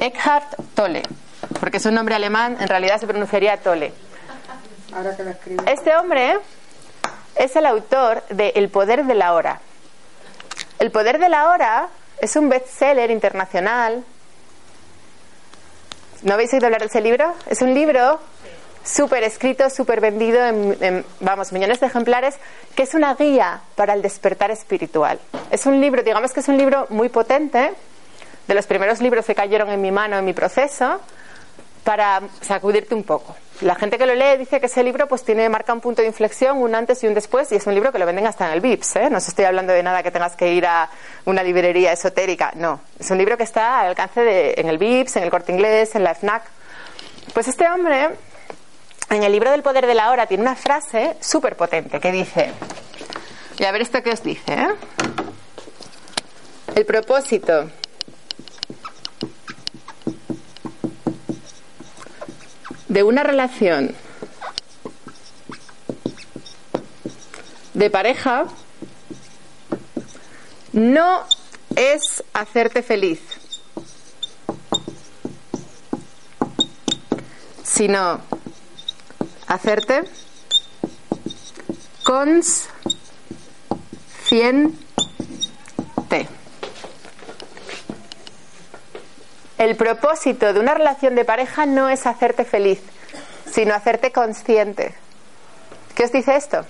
[0.00, 1.02] Eckhart Tolle,
[1.60, 3.92] porque es un nombre alemán, en realidad se pronunciaría Tolle.
[4.94, 5.64] Ahora que lo escribo.
[5.66, 6.38] Este hombre
[7.36, 9.60] es el autor de El poder de la hora.
[10.78, 11.88] El poder de la hora
[12.20, 14.04] es un bestseller internacional.
[16.22, 17.34] ¿No habéis oído hablar de ese libro?
[17.46, 18.20] Es un libro
[18.84, 22.36] súper escrito, súper vendido en, en, vamos, millones de ejemplares,
[22.74, 25.20] que es una guía para el despertar espiritual.
[25.50, 27.72] Es un libro, digamos que es un libro muy potente,
[28.48, 31.00] de los primeros libros que cayeron en mi mano en mi proceso,
[31.88, 33.34] para sacudirte un poco.
[33.62, 36.08] La gente que lo lee dice que ese libro pues tiene marca un punto de
[36.08, 38.52] inflexión, un antes y un después, y es un libro que lo venden hasta en
[38.52, 38.96] el VIPS.
[38.96, 39.08] ¿eh?
[39.08, 40.90] No os estoy hablando de nada que tengas que ir a
[41.24, 42.82] una librería esotérica, no.
[43.00, 45.94] Es un libro que está al alcance de, en el VIPS, en el Corte Inglés,
[45.94, 46.42] en la FNAC.
[47.32, 48.10] Pues este hombre,
[49.08, 52.52] en el libro del poder de la hora, tiene una frase súper potente que dice,
[53.58, 54.68] y a ver esto que os dice, ¿eh?
[56.74, 57.70] El propósito
[62.88, 63.94] de una relación
[67.74, 68.46] de pareja
[70.72, 71.24] no
[71.76, 73.20] es hacerte feliz,
[77.62, 78.20] sino
[79.46, 80.02] hacerte
[82.02, 82.68] consciente.
[89.58, 92.80] El propósito de una relación de pareja no es hacerte feliz,
[93.50, 94.94] sino hacerte consciente.
[95.96, 96.64] ¿Qué os dice esto?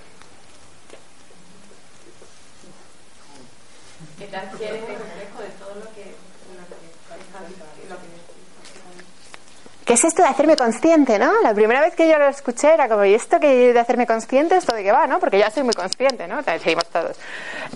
[9.89, 11.41] ¿Qué es esto de hacerme consciente, no?
[11.41, 14.55] La primera vez que yo lo escuché era como, ¿y esto que de hacerme consciente?
[14.55, 15.17] ¿Esto de qué va, no?
[15.19, 16.43] Porque ya soy muy consciente, ¿no?
[16.43, 17.17] Seguimos todos.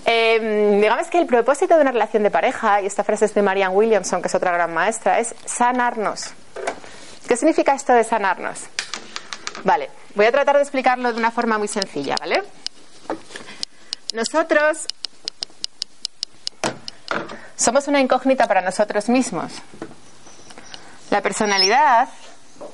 [0.06, 3.42] Eh, digamos que el propósito de una relación de pareja, y esta frase es de
[3.42, 6.30] Marianne Williamson, que es otra gran maestra, es sanarnos.
[7.26, 8.60] ¿Qué significa esto de sanarnos?
[9.64, 12.44] Vale, voy a tratar de explicarlo de una forma muy sencilla, ¿vale?
[14.14, 14.86] Nosotros
[17.56, 19.60] somos una incógnita para nosotros mismos.
[21.10, 22.08] La personalidad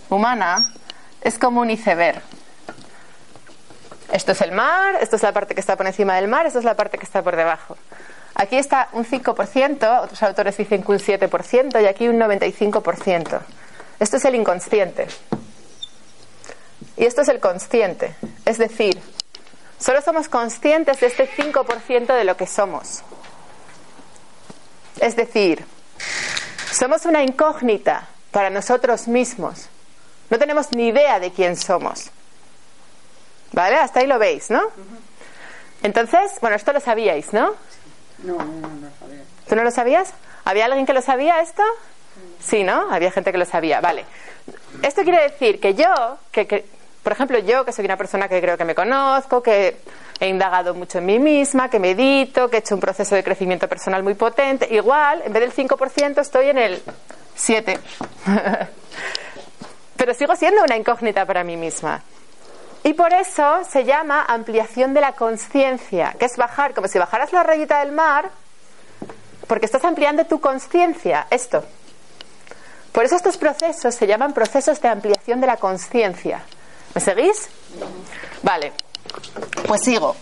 [0.09, 0.73] humana
[1.21, 2.23] es como un iceberg.
[4.12, 6.59] Esto es el mar, esto es la parte que está por encima del mar, esto
[6.59, 7.77] es la parte que está por debajo.
[8.35, 13.40] Aquí está un 5%, otros autores dicen que un 7% y aquí un 95%.
[14.01, 15.07] Esto es el inconsciente.
[16.97, 18.14] Y esto es el consciente.
[18.45, 19.01] Es decir,
[19.79, 23.03] solo somos conscientes de este 5% de lo que somos.
[25.01, 25.64] Es decir,
[26.73, 29.69] somos una incógnita para nosotros mismos.
[30.29, 32.11] No tenemos ni idea de quién somos.
[33.53, 33.77] ¿Vale?
[33.77, 34.62] Hasta ahí lo veis, ¿no?
[35.83, 37.55] Entonces, bueno, esto lo sabíais, ¿no?
[38.23, 39.25] No, no, no, no sabía.
[39.49, 40.12] ¿Tú no lo sabías?
[40.45, 41.62] ¿Había alguien que lo sabía esto?
[42.38, 42.90] Sí, ¿no?
[42.90, 43.81] Había gente que lo sabía.
[43.81, 44.05] Vale.
[44.83, 46.64] Esto quiere decir que yo, que, que,
[47.03, 49.79] por ejemplo, yo, que soy una persona que creo que me conozco, que
[50.21, 53.69] he indagado mucho en mí misma, que medito, que he hecho un proceso de crecimiento
[53.69, 56.83] personal muy potente, igual, en vez del 5%, estoy en el
[57.40, 57.79] 7.
[59.96, 62.03] Pero sigo siendo una incógnita para mí misma.
[62.83, 67.33] Y por eso se llama ampliación de la conciencia, que es bajar, como si bajaras
[67.33, 68.31] la rayita del mar,
[69.46, 71.64] porque estás ampliando tu conciencia, esto.
[72.92, 76.42] Por eso estos procesos se llaman procesos de ampliación de la conciencia.
[76.94, 77.48] ¿Me seguís?
[78.42, 78.72] Vale,
[79.66, 80.16] pues sigo.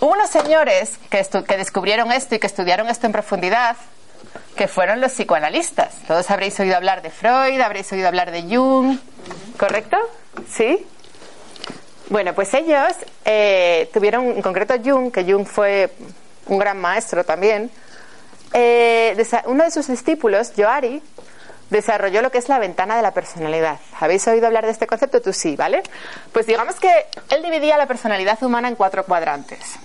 [0.00, 3.76] Hubo unos señores que, que, descubrieron esto y que estudiaron esto en profundidad,
[4.56, 5.94] que fueron los psicoanalistas.
[6.06, 8.98] Todos habréis oído hablar de Freud, habréis oído hablar de Jung,
[9.58, 9.96] ¿correcto?
[10.48, 10.86] ¿Sí?
[12.08, 12.92] Bueno, pues ellos
[13.24, 15.92] eh, tuvieron, en concreto Jung, que Jung fue
[16.46, 17.70] un gran maestro también,
[18.52, 19.16] eh,
[19.46, 21.02] uno de sus discípulos, Johari,
[21.70, 23.78] desarrolló lo que es la ventana de la personalidad.
[23.98, 25.20] ¿Habéis oído hablar de este concepto?
[25.20, 25.82] Tú sí, ¿vale?
[26.32, 26.90] Pues digamos que
[27.30, 29.78] él dividía la personalidad humana en cuatro cuadrantes.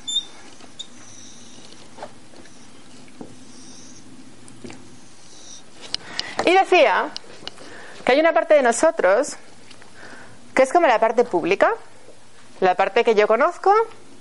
[6.46, 7.10] Y decía
[8.06, 9.36] que hay una parte de nosotros
[10.54, 11.74] que es como la parte pública,
[12.60, 13.74] la parte que yo conozco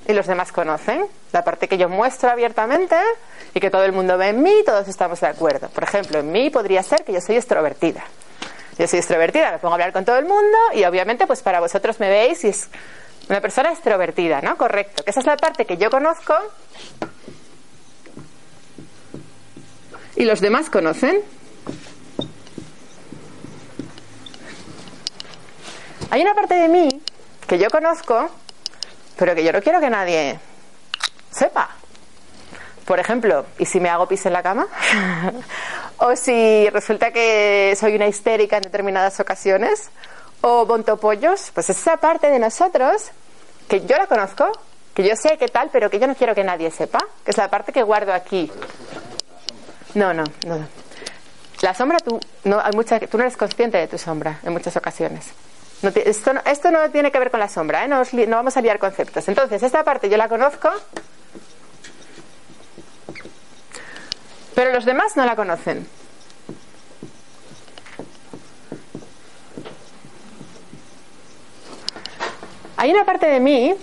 [0.08, 2.96] y los demás conocen, la parte que yo muestro abiertamente
[3.54, 5.68] y que todo el mundo ve en mí y todos estamos de acuerdo.
[5.68, 8.04] Por ejemplo, en mí podría ser que yo soy extrovertida.
[8.78, 11.60] Yo soy extrovertida, me pongo a hablar con todo el mundo y obviamente pues para
[11.60, 12.68] vosotros me veis y es
[13.28, 14.56] una persona extrovertida, ¿no?
[14.56, 15.04] Correcto.
[15.04, 16.34] Que esa es la parte que yo conozco
[20.16, 21.22] y los demás conocen.
[26.10, 26.88] Hay una parte de mí
[27.46, 28.28] que yo conozco,
[29.16, 30.38] pero que yo no quiero que nadie
[31.30, 31.70] sepa.
[32.84, 34.66] Por ejemplo, ¿y si me hago pis en la cama?
[35.98, 39.90] o si resulta que soy una histérica en determinadas ocasiones,
[40.42, 43.10] o monto pollos, pues esa parte de nosotros
[43.66, 44.52] que yo la conozco,
[44.92, 47.36] que yo sé qué tal, pero que yo no quiero que nadie sepa, que es
[47.38, 48.52] la parte que guardo aquí.
[49.94, 50.58] No, no, no.
[50.58, 50.68] no.
[51.62, 54.76] La sombra, tú no, hay mucha, tú no eres consciente de tu sombra en muchas
[54.76, 55.28] ocasiones.
[55.84, 57.88] No esto, no, esto no tiene que ver con la sombra, ¿eh?
[57.88, 59.28] no vamos a liar conceptos.
[59.28, 60.70] Entonces, esta parte yo la conozco,
[64.54, 65.86] pero los demás no la conocen.
[72.78, 73.74] Hay una parte de mí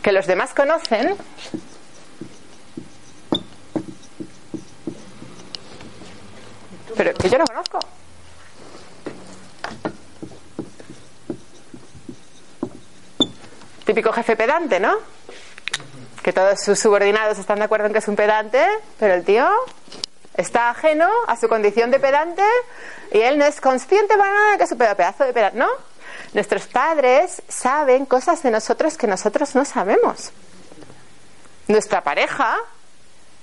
[0.00, 1.16] que los demás conocen,
[6.96, 7.80] pero que yo no conozco.
[13.88, 14.98] Típico jefe pedante, ¿no?
[16.22, 18.62] Que todos sus subordinados están de acuerdo en que es un pedante,
[18.98, 19.48] pero el tío
[20.34, 22.42] está ajeno a su condición de pedante
[23.10, 25.68] y él no es consciente para nada de que es un pedazo de pedante, ¿no?
[26.34, 30.32] Nuestros padres saben cosas de nosotros que nosotros no sabemos.
[31.66, 32.58] Nuestra pareja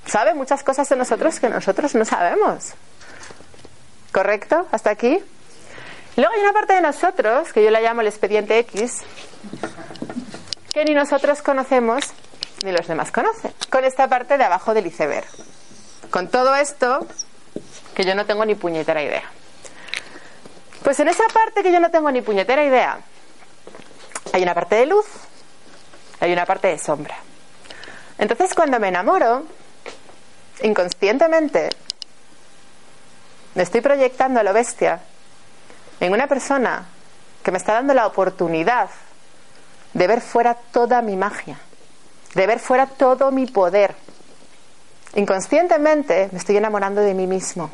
[0.06, 2.74] sabe muchas cosas de nosotros que nosotros no sabemos.
[4.12, 4.68] ¿Correcto?
[4.72, 5.18] ¿Hasta aquí?
[6.18, 9.02] Luego hay una parte de nosotros, que yo la llamo el expediente X,
[10.76, 12.04] que ni nosotros conocemos
[12.66, 13.54] ni los demás conocen.
[13.72, 15.26] Con esta parte de abajo del iceberg.
[16.12, 17.08] Con todo esto,
[17.96, 19.24] que yo no tengo ni puñetera idea.
[20.84, 23.00] Pues en esa parte que yo no tengo ni puñetera idea,
[24.34, 25.06] hay una parte de luz,
[26.20, 27.16] hay una parte de sombra.
[28.18, 29.44] Entonces cuando me enamoro,
[30.62, 31.70] inconscientemente,
[33.54, 35.00] me estoy proyectando a lo bestia
[36.02, 36.86] en una persona
[37.44, 38.90] que me está dando la oportunidad
[39.96, 41.58] de ver fuera toda mi magia,
[42.36, 43.96] de ver fuera todo mi poder.
[45.16, 47.72] Inconscientemente me estoy enamorando de mí mismo.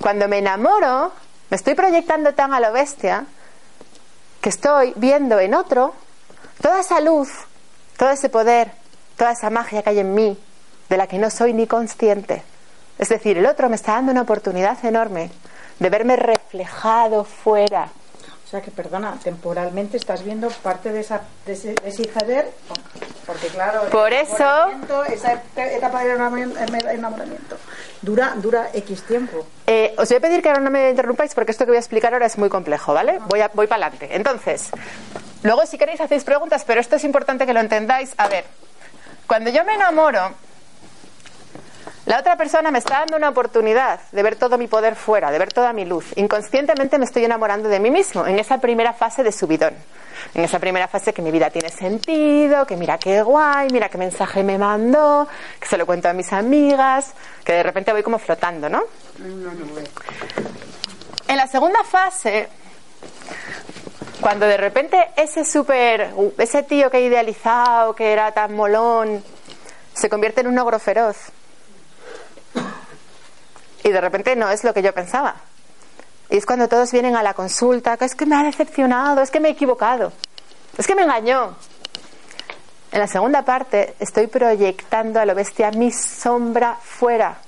[0.00, 1.12] Cuando me enamoro,
[1.48, 3.24] me estoy proyectando tan a lo bestia
[4.40, 5.94] que estoy viendo en otro
[6.60, 7.30] toda esa luz,
[7.96, 8.72] todo ese poder,
[9.16, 10.36] toda esa magia que hay en mí,
[10.88, 12.42] de la que no soy ni consciente.
[12.98, 15.30] Es decir, el otro me está dando una oportunidad enorme
[15.78, 17.90] de verme reflejado fuera.
[18.48, 22.48] O sea que, perdona, temporalmente estás viendo parte de, esa, de ese, de ese iceberg,
[23.26, 24.68] porque claro, Por eso-
[25.12, 26.58] esa et- etapa del enamoramiento,
[26.88, 27.56] enamoramiento
[28.00, 29.46] dura, dura X tiempo.
[29.66, 31.80] Eh, os voy a pedir que ahora no me interrumpáis porque esto que voy a
[31.80, 33.18] explicar ahora es muy complejo, ¿vale?
[33.26, 34.16] Voy, a- voy para adelante.
[34.16, 34.70] Entonces,
[35.42, 38.14] luego si queréis hacéis preguntas, pero esto es importante que lo entendáis.
[38.16, 38.44] A ver,
[39.26, 40.32] cuando yo me enamoro,
[42.08, 45.38] la otra persona me está dando una oportunidad de ver todo mi poder fuera, de
[45.38, 46.06] ver toda mi luz.
[46.16, 49.74] Inconscientemente me estoy enamorando de mí mismo en esa primera fase de subidón.
[50.32, 53.98] En esa primera fase que mi vida tiene sentido, que mira qué guay, mira qué
[53.98, 55.28] mensaje me mandó,
[55.60, 57.12] que se lo cuento a mis amigas,
[57.44, 58.84] que de repente voy como flotando, ¿no?
[61.28, 62.48] En la segunda fase,
[64.22, 69.22] cuando de repente ese super, ese tío que he idealizado, que era tan molón,
[69.92, 71.32] se convierte en un ogro feroz.
[73.88, 75.36] Y de repente no es lo que yo pensaba.
[76.28, 79.30] Y es cuando todos vienen a la consulta, que es que me ha decepcionado, es
[79.30, 80.12] que me he equivocado,
[80.76, 81.56] es que me engañó.
[82.92, 87.38] En la segunda parte estoy proyectando a lo bestia mi sombra fuera.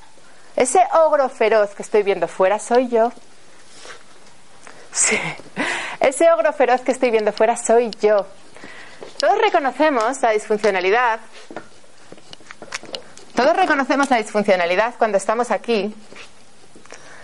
[0.56, 3.12] Ese ogro feroz que estoy viendo fuera soy yo.
[4.92, 5.18] Sí.
[6.00, 8.26] Ese ogro feroz que estoy viendo fuera soy yo.
[9.18, 11.20] Todos reconocemos la disfuncionalidad.
[13.34, 15.94] Todos reconocemos la disfuncionalidad cuando estamos aquí,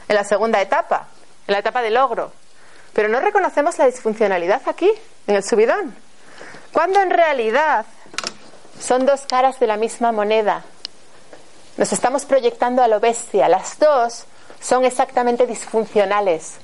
[0.09, 1.09] en la segunda etapa,
[1.47, 2.33] en la etapa del ogro.
[2.93, 4.91] Pero no reconocemos la disfuncionalidad aquí,
[5.27, 5.95] en el subidón.
[6.73, 7.87] Cuando en realidad
[8.81, 10.63] son dos caras de la misma moneda.
[11.77, 13.49] Nos estamos proyectando a lo bestia.
[13.49, 14.25] Las dos
[14.61, 16.57] son exactamente disfuncionales.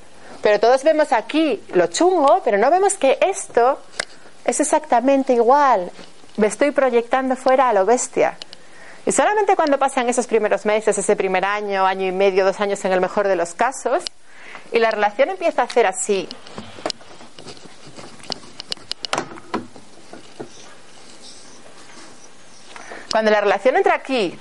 [0.43, 3.79] Pero todos vemos aquí lo chungo, pero no vemos que esto
[4.45, 5.91] es exactamente igual.
[6.37, 8.37] Me estoy proyectando fuera a lo bestia.
[9.05, 12.85] Y solamente cuando pasan esos primeros meses, ese primer año, año y medio, dos años
[12.85, 14.05] en el mejor de los casos,
[14.71, 16.29] y la relación empieza a hacer así.
[23.11, 24.39] Cuando la relación entra aquí,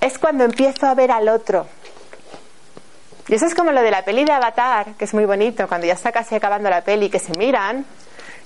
[0.00, 1.66] es cuando empiezo a ver al otro.
[3.28, 5.86] Y eso es como lo de la peli de Avatar, que es muy bonito, cuando
[5.86, 7.86] ya está casi acabando la peli, que se miran,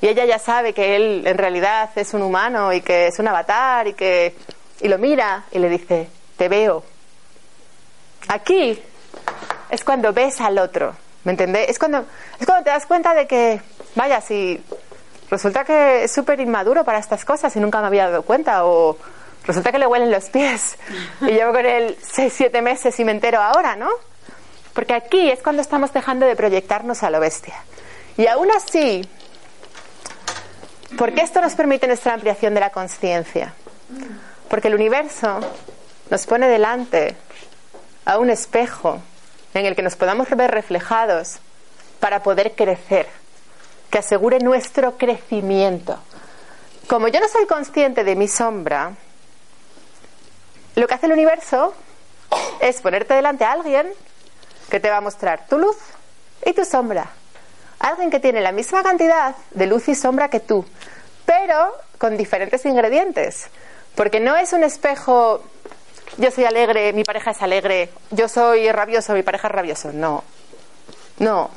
[0.01, 3.29] y ella ya sabe que él en realidad es un humano y que es un
[3.29, 4.35] avatar y que
[4.81, 6.83] y lo mira y le dice, te veo.
[8.29, 8.81] Aquí
[9.71, 10.95] es cuando ves al otro,
[11.27, 11.69] ¿Me entendés?
[11.69, 12.07] Es cuando,
[12.39, 13.61] es cuando te das cuenta de que,
[13.97, 14.63] vaya, si
[15.29, 18.97] resulta que es súper inmaduro para estas cosas y nunca me había dado cuenta, o
[19.45, 20.77] resulta que le huelen los pies
[21.23, 23.91] y llevo con él seis, siete meses y me entero ahora, ¿no?
[24.73, 27.57] Porque aquí es cuando estamos dejando de proyectarnos a lo bestia.
[28.17, 29.03] Y aún así,
[30.97, 33.53] ¿por qué esto nos permite nuestra ampliación de la conciencia?
[34.49, 35.41] Porque el universo
[36.11, 37.17] nos pone delante
[38.05, 39.01] a un espejo
[39.55, 41.39] en el que nos podamos ver reflejados
[42.01, 43.09] para poder crecer,
[43.91, 45.99] que asegure nuestro crecimiento.
[46.89, 48.93] Como yo no soy consciente de mi sombra,
[50.77, 51.75] lo que hace el universo
[52.61, 53.93] es ponerte delante a alguien
[54.71, 55.77] que te va a mostrar tu luz
[56.45, 57.11] y tu sombra.
[57.79, 60.65] Alguien que tiene la misma cantidad de luz y sombra que tú,
[61.25, 63.49] pero con diferentes ingredientes.
[63.97, 65.43] Porque no es un espejo,
[66.19, 69.93] yo soy alegre, mi pareja es alegre, yo soy rabioso, mi pareja es rabioso.
[69.93, 70.23] No,
[71.19, 71.51] no.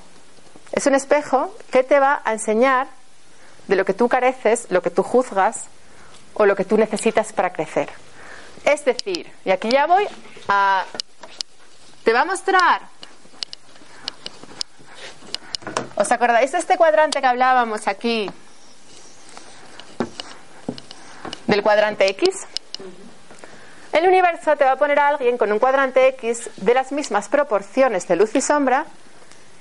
[0.71, 2.87] Es un espejo que te va a enseñar
[3.67, 5.65] de lo que tú careces, lo que tú juzgas
[6.33, 7.89] o lo que tú necesitas para crecer.
[8.65, 10.07] Es decir, y aquí ya voy
[10.47, 10.85] a...
[12.03, 12.81] Te va a mostrar
[15.99, 18.31] ¿Os acordáis de este cuadrante que hablábamos aquí?
[21.49, 22.45] Del cuadrante X.
[23.91, 27.27] El universo te va a poner a alguien con un cuadrante X de las mismas
[27.27, 28.85] proporciones de luz y sombra,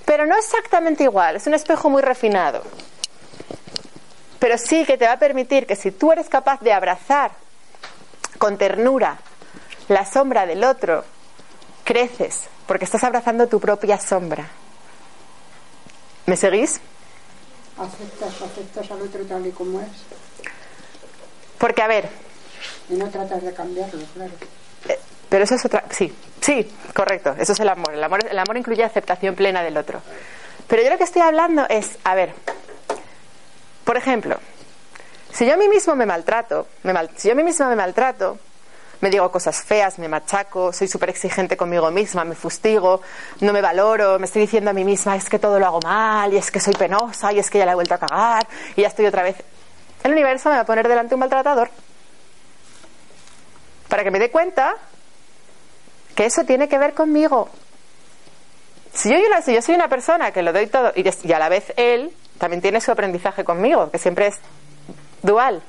[0.05, 2.63] pero no exactamente igual, es un espejo muy refinado.
[4.39, 7.31] Pero sí que te va a permitir que si tú eres capaz de abrazar
[8.37, 9.17] con ternura
[9.89, 11.07] la sombra del otro,
[11.85, 14.47] creces, porque estás abrazando tu propia sombra.
[16.27, 16.83] ¿Me seguís?
[17.79, 19.89] Aceptas, aceptas al otro tal y como es.
[21.59, 22.09] Porque, a ver,
[22.91, 24.31] Y no tratas de cambiarlo, claro.
[24.89, 24.99] eh,
[25.29, 25.85] pero eso es otra.
[25.91, 27.93] Sí, sí, correcto, eso es el amor.
[27.95, 30.01] El amor, el amor incluye aceptación plena del otro.
[30.67, 32.33] Pero yo lo que estoy hablando es, a ver,
[33.85, 34.39] por ejemplo,
[35.33, 37.77] si yo a mí mismo me maltrato, me mal- si yo a mí misma me
[37.77, 38.39] maltrato,
[39.01, 43.01] me digo cosas feas, me machaco, soy súper exigente conmigo misma, me fustigo,
[43.41, 46.33] no me valoro, me estoy diciendo a mí misma es que todo lo hago mal,
[46.33, 48.47] y es que soy penosa, y es que ya la he vuelto a cagar,
[48.77, 49.37] y ya estoy otra vez.
[50.05, 51.71] El universo me va a poner delante un maltratador
[53.89, 54.75] para que me dé cuenta
[56.15, 57.49] que eso tiene que ver conmigo.
[58.93, 61.49] Si yo, una- si yo soy una persona que lo doy todo y a la
[61.49, 64.37] vez él también tiene su aprendizaje conmigo, que siempre es
[65.23, 65.63] dual.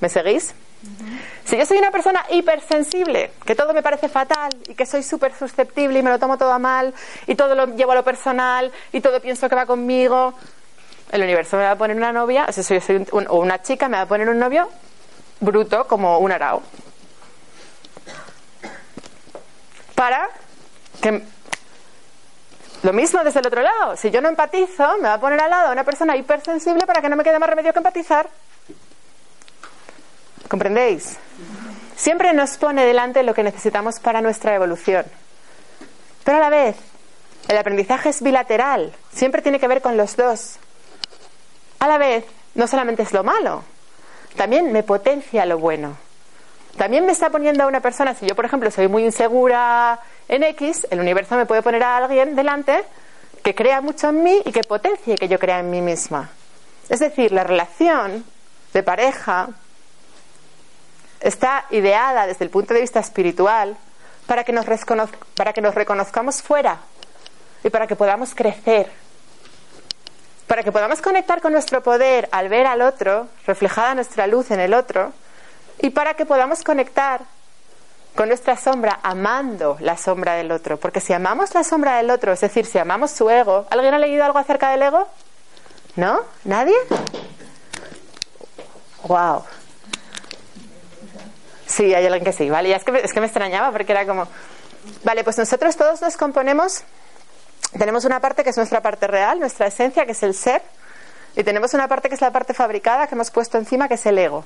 [0.00, 0.54] ¿Me seguís?
[1.46, 5.34] Si yo soy una persona hipersensible, que todo me parece fatal y que soy súper
[5.34, 6.94] susceptible y me lo tomo todo a mal
[7.26, 10.34] y todo lo llevo a lo personal y todo pienso que va conmigo,
[11.12, 13.88] el universo me va a poner una novia, o sea, soy un- o una chica,
[13.88, 14.68] me va a poner un novio
[15.40, 16.62] bruto como un arao.
[19.94, 20.28] Para
[21.00, 21.22] que
[22.82, 23.96] lo mismo desde el otro lado.
[23.96, 27.00] Si yo no empatizo, me va a poner al lado a una persona hipersensible para
[27.00, 28.28] que no me quede más remedio que empatizar.
[30.48, 31.16] ¿Comprendéis?
[31.96, 35.04] Siempre nos pone delante lo que necesitamos para nuestra evolución.
[36.24, 36.76] Pero a la vez,
[37.48, 38.92] el aprendizaje es bilateral.
[39.12, 40.58] Siempre tiene que ver con los dos.
[41.78, 42.24] A la vez,
[42.54, 43.62] no solamente es lo malo,
[44.36, 45.96] también me potencia lo bueno.
[46.76, 49.98] También me está poniendo a una persona, si yo por ejemplo soy muy insegura
[50.28, 52.84] en X, el universo me puede poner a alguien delante
[53.42, 56.30] que crea mucho en mí y que potencie que yo crea en mí misma.
[56.88, 58.24] Es decir, la relación
[58.72, 59.48] de pareja
[61.20, 63.76] está ideada desde el punto de vista espiritual
[64.26, 64.66] para que nos,
[65.34, 66.78] para que nos reconozcamos fuera
[67.64, 68.90] y para que podamos crecer.
[70.46, 74.60] Para que podamos conectar con nuestro poder al ver al otro, reflejada nuestra luz en
[74.60, 75.12] el otro,
[75.80, 77.22] y para que podamos conectar
[78.14, 80.78] con nuestra sombra amando la sombra del otro.
[80.78, 83.98] Porque si amamos la sombra del otro, es decir, si amamos su ego, ¿alguien ha
[83.98, 85.06] leído algo acerca del ego?
[85.96, 86.20] ¿No?
[86.44, 86.76] ¿Nadie?
[89.04, 89.44] ¡Wow!
[91.66, 92.70] Sí, hay alguien que sí, ¿vale?
[92.70, 94.26] Ya es que, es que me extrañaba porque era como...
[95.04, 96.84] Vale, pues nosotros todos nos componemos,
[97.78, 100.62] tenemos una parte que es nuestra parte real, nuestra esencia, que es el ser,
[101.34, 104.06] y tenemos una parte que es la parte fabricada que hemos puesto encima, que es
[104.06, 104.44] el ego.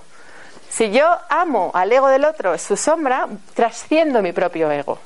[0.70, 4.98] Si yo amo al ego del otro, su sombra, trasciendo mi propio ego.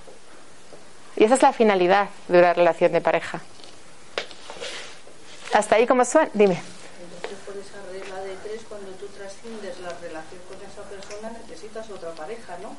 [1.17, 3.41] Y esa es la finalidad de una relación de pareja.
[5.53, 6.31] Hasta ahí como suena.
[6.35, 6.61] Dime.
[7.01, 11.89] Entonces, por esa regla de tres, cuando tú trasciendes la relación con esa persona, necesitas
[11.91, 12.75] otra pareja, ¿no?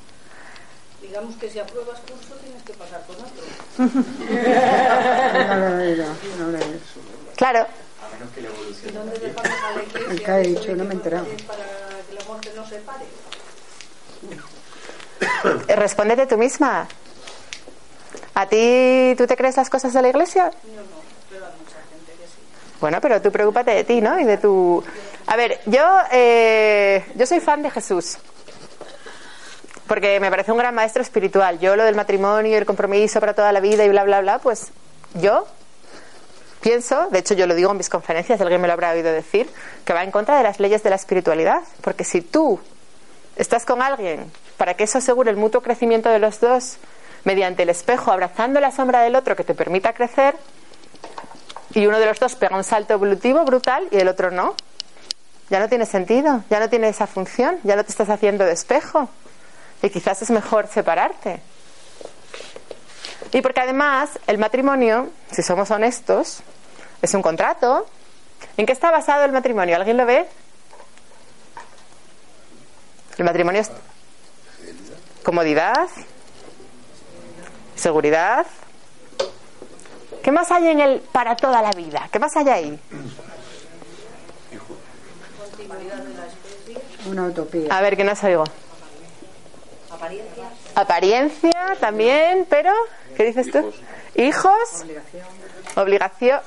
[1.01, 3.43] Digamos que si apruebas curso, tienes que pasar con otro.
[3.77, 3.85] No
[5.57, 5.77] lo
[6.39, 6.59] no lo.
[7.35, 7.67] Claro,
[8.85, 10.25] ¿Y dónde dejamos a la iglesia?
[10.25, 11.25] Que ha dicho, no me he que enterado.
[11.47, 11.63] Para
[12.07, 13.05] que la muerte no se pare.
[15.75, 16.87] respóndete tú misma.
[18.33, 20.51] ¿A ti tú te crees las cosas de la iglesia?
[20.51, 20.81] Yo no,
[21.29, 21.49] pero a
[22.81, 24.19] Bueno, pero tú preocúpate de ti, ¿no?
[24.19, 24.83] Y de tu...
[25.27, 28.17] A ver, yo, eh, yo soy fan de Jesús.
[29.87, 31.59] Porque me parece un gran maestro espiritual.
[31.59, 34.71] Yo lo del matrimonio, el compromiso para toda la vida y bla, bla, bla, pues
[35.13, 35.45] yo
[36.61, 39.47] pienso, de hecho yo lo digo en mis conferencias, alguien me lo habrá oído decir,
[39.85, 41.61] que va en contra de las leyes de la espiritualidad.
[41.81, 42.59] Porque si tú
[43.35, 46.77] estás con alguien para que eso asegure el mutuo crecimiento de los dos,
[47.23, 50.35] mediante el espejo, abrazando la sombra del otro que te permita crecer,
[51.73, 54.55] y uno de los dos pega un salto evolutivo brutal y el otro no,
[55.49, 58.53] ya no tiene sentido, ya no tiene esa función, ya no te estás haciendo de
[58.53, 59.09] espejo.
[59.85, 61.39] Y quizás es mejor separarte.
[63.31, 66.39] Y porque además el matrimonio, si somos honestos,
[67.03, 67.85] es un contrato.
[68.57, 69.75] ¿En qué está basado el matrimonio?
[69.75, 70.25] ¿Alguien lo ve?
[73.19, 73.69] El matrimonio es
[75.21, 75.87] comodidad,
[77.75, 78.47] seguridad.
[80.23, 82.09] ¿Qué más hay en el para toda la vida?
[82.11, 82.79] ¿Qué más hay ahí?
[87.05, 87.67] Una utopía.
[87.69, 88.45] A ver, ¿qué nos oigo?
[90.75, 92.73] Apariencia también, pero
[93.15, 93.73] ¿qué dices tú?
[94.15, 94.85] Hijos.
[95.75, 96.41] Obligación.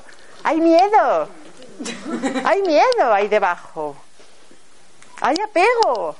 [0.44, 1.28] Hay miedo.
[2.44, 3.96] Hay miedo ahí debajo.
[5.20, 6.16] Hay apego.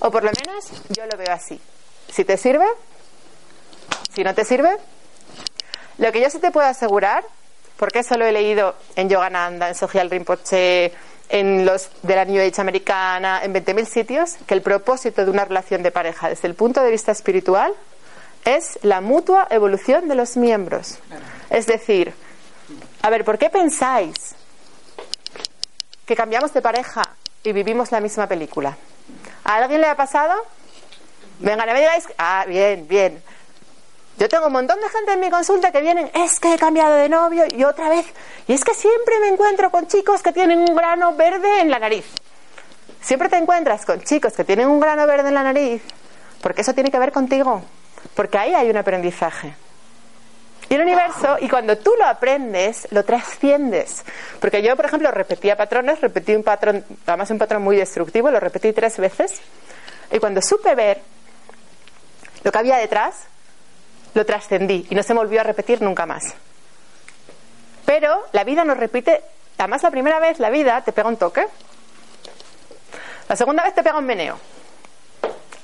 [0.00, 1.60] O por lo menos yo lo veo así.
[2.08, 2.66] Si te sirve,
[4.14, 4.76] si no te sirve,
[5.98, 7.24] lo que yo sí te puedo asegurar,
[7.76, 10.92] porque eso lo he leído en Yogananda, en Sogyal Rinpoche,
[11.30, 15.44] en los de la New Age americana, en 20.000 sitios, que el propósito de una
[15.44, 17.72] relación de pareja desde el punto de vista espiritual
[18.44, 20.98] es la mutua evolución de los miembros.
[21.48, 22.12] Es decir,
[23.02, 24.34] a ver, ¿por qué pensáis
[26.04, 27.02] que cambiamos de pareja
[27.44, 28.76] y vivimos la misma película?
[29.44, 30.34] ¿A alguien le ha pasado?
[31.38, 32.06] Venga, no me digáis.
[32.18, 33.22] Ah, bien, bien.
[34.20, 36.94] Yo tengo un montón de gente en mi consulta que vienen, es que he cambiado
[36.94, 38.04] de novio y otra vez.
[38.46, 41.78] Y es que siempre me encuentro con chicos que tienen un grano verde en la
[41.78, 42.04] nariz.
[43.00, 45.80] Siempre te encuentras con chicos que tienen un grano verde en la nariz,
[46.42, 47.62] porque eso tiene que ver contigo,
[48.14, 49.54] porque ahí hay un aprendizaje.
[50.68, 54.04] Y el universo, y cuando tú lo aprendes, lo trasciendes.
[54.38, 58.38] Porque yo, por ejemplo, repetía patrones, repetí un patrón, además un patrón muy destructivo, lo
[58.38, 59.40] repetí tres veces.
[60.12, 61.00] Y cuando supe ver
[62.44, 63.14] lo que había detrás,
[64.14, 66.34] lo trascendí y no se me volvió a repetir nunca más.
[67.84, 69.22] Pero la vida nos repite,
[69.58, 71.46] además la primera vez la vida te pega un toque,
[73.28, 74.38] la segunda vez te pega un meneo,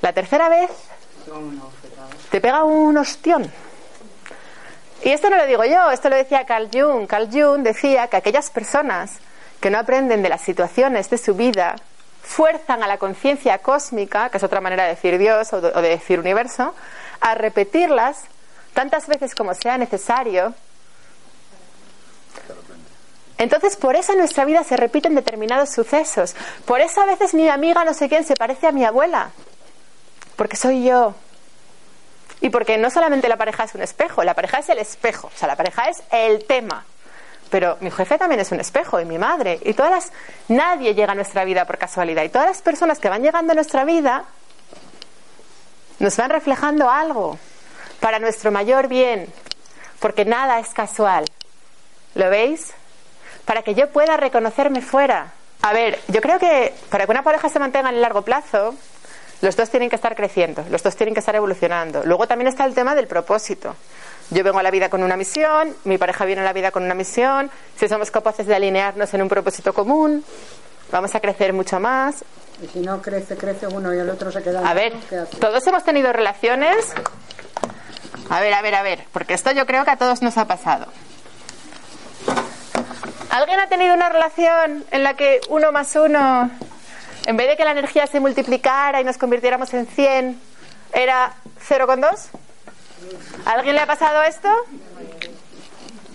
[0.01, 0.69] la tercera vez
[2.29, 3.51] te pega un ostión.
[5.03, 7.07] Y esto no lo digo yo, esto lo decía Carl Jung.
[7.07, 9.19] Carl Jung decía que aquellas personas
[9.59, 11.75] que no aprenden de las situaciones de su vida
[12.21, 16.19] fuerzan a la conciencia cósmica, que es otra manera de decir Dios o de, decir
[16.19, 16.75] universo,
[17.21, 18.23] a repetirlas
[18.77, 20.53] tantas veces como sea necesario.
[23.39, 26.35] Entonces, por eso en nuestra vida se repiten determinados sucesos.
[26.63, 29.31] Por eso a veces mi amiga no sé quién se parece a mi abuela.
[30.35, 31.15] Porque soy yo.
[32.39, 35.31] Y porque no solamente la pareja es un espejo, la pareja es el espejo.
[35.33, 36.85] O sea, la pareja es el tema.
[37.49, 39.59] Pero mi jefe también es un espejo y mi madre.
[39.63, 40.11] Y todas las.
[40.49, 42.21] Nadie llega a nuestra vida por casualidad.
[42.21, 44.25] Y todas las personas que van llegando a nuestra vida
[45.97, 47.39] nos van reflejando algo
[47.99, 49.27] para nuestro mayor bien.
[49.99, 51.25] Porque nada es casual.
[52.15, 52.73] ¿Lo veis?
[53.45, 55.33] Para que yo pueda reconocerme fuera.
[55.61, 58.75] A ver, yo creo que para que una pareja se mantenga en el largo plazo,
[59.41, 62.03] los dos tienen que estar creciendo, los dos tienen que estar evolucionando.
[62.05, 63.75] Luego también está el tema del propósito.
[64.29, 66.83] Yo vengo a la vida con una misión, mi pareja viene a la vida con
[66.83, 67.49] una misión.
[67.77, 70.23] Si somos capaces de alinearnos en un propósito común,
[70.91, 72.25] vamos a crecer mucho más.
[72.61, 74.67] Y si no crece, crece uno y el otro se queda.
[74.67, 74.93] A ver,
[75.39, 76.93] todos hemos tenido relaciones.
[78.29, 80.45] A ver, a ver, a ver, porque esto yo creo que a todos nos ha
[80.45, 80.87] pasado.
[83.29, 86.49] ¿Alguien ha tenido una relación en la que uno más uno,
[87.25, 90.41] en vez de que la energía se multiplicara y nos convirtiéramos en 100,
[90.93, 91.33] era
[91.67, 92.29] 0,2?
[93.45, 94.49] ¿A alguien le ha pasado esto?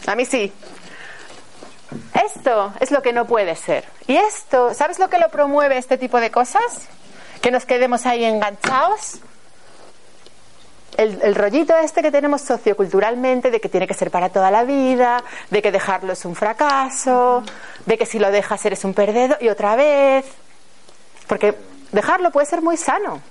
[0.07, 0.53] A mí sí.
[2.25, 3.85] Esto es lo que no puede ser.
[4.07, 6.89] Y esto, ¿sabes lo que lo promueve este tipo de cosas?
[7.41, 9.21] Que nos quedemos ahí enganchados.
[10.97, 15.25] El, rollito este que tenemos socioculturalmente de que tiene que ser para toda la vida,
[15.51, 17.43] de que dejarlo es un fracaso,
[17.87, 20.27] de que si lo dejas eres un perdedor y otra vez.
[21.27, 21.55] Porque
[21.93, 23.23] dejarlo puede ser muy sano.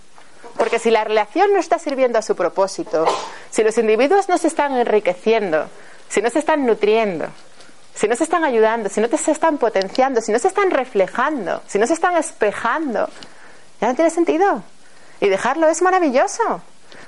[0.58, 3.06] Porque si la relación no está sirviendo a su propósito,
[3.52, 5.68] si los individuos no se están enriqueciendo,
[6.10, 7.28] si no se están nutriendo,
[7.94, 10.72] si no se están ayudando, si no te se están potenciando, si no se están
[10.72, 13.08] reflejando, si no se están espejando,
[13.80, 14.64] ya no tiene sentido.
[15.20, 16.62] Y dejarlo es maravilloso,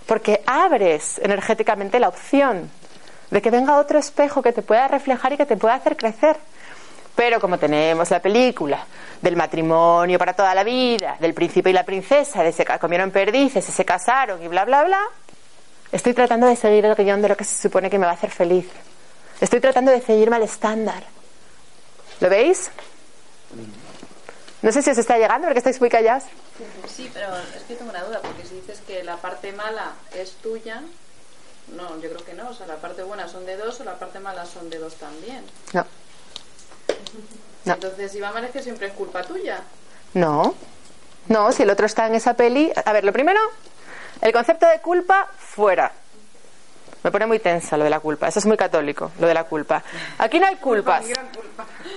[0.05, 2.69] porque abres energéticamente la opción
[3.31, 6.37] de que venga otro espejo que te pueda reflejar y que te pueda hacer crecer.
[7.15, 8.85] Pero como tenemos la película
[9.21, 13.67] del matrimonio para toda la vida, del príncipe y la princesa, de se comieron perdices
[13.67, 15.01] y se casaron y bla, bla, bla,
[15.91, 18.15] estoy tratando de seguir el guion de lo que se supone que me va a
[18.15, 18.67] hacer feliz.
[19.39, 21.03] Estoy tratando de seguirme al estándar.
[22.19, 22.71] ¿Lo veis?
[24.61, 26.23] No sé si os está llegando porque estáis muy callados.
[26.87, 28.55] Sí, pero es que tengo una duda, porque si
[28.93, 30.81] que la parte mala es tuya,
[31.75, 32.49] no, yo creo que no.
[32.49, 34.95] O sea, la parte buena son de dos o la parte mala son de dos
[34.95, 35.43] también.
[35.73, 35.85] No.
[37.65, 37.73] No.
[37.73, 39.61] Entonces, si va mal es que siempre es culpa tuya.
[40.13, 40.53] No.
[41.27, 42.71] No, si el otro está en esa peli.
[42.85, 43.39] A ver, lo primero,
[44.21, 45.91] el concepto de culpa fuera.
[47.01, 48.27] Me pone muy tensa lo de la culpa.
[48.27, 49.83] Eso es muy católico, lo de la culpa.
[50.19, 51.05] Aquí no hay culpas.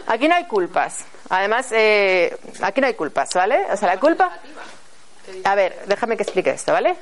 [0.07, 1.05] Aquí no hay culpas.
[1.28, 3.66] Además, eh, aquí no hay culpas, ¿vale?
[3.70, 4.38] O sea, la culpa.
[5.45, 6.97] A ver, déjame que explique esto, ¿vale?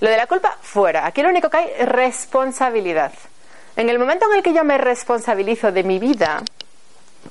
[0.00, 1.06] Lo de la culpa, fuera.
[1.06, 3.12] Aquí lo único que hay es responsabilidad.
[3.76, 6.42] En el momento en el que yo me responsabilizo de mi vida,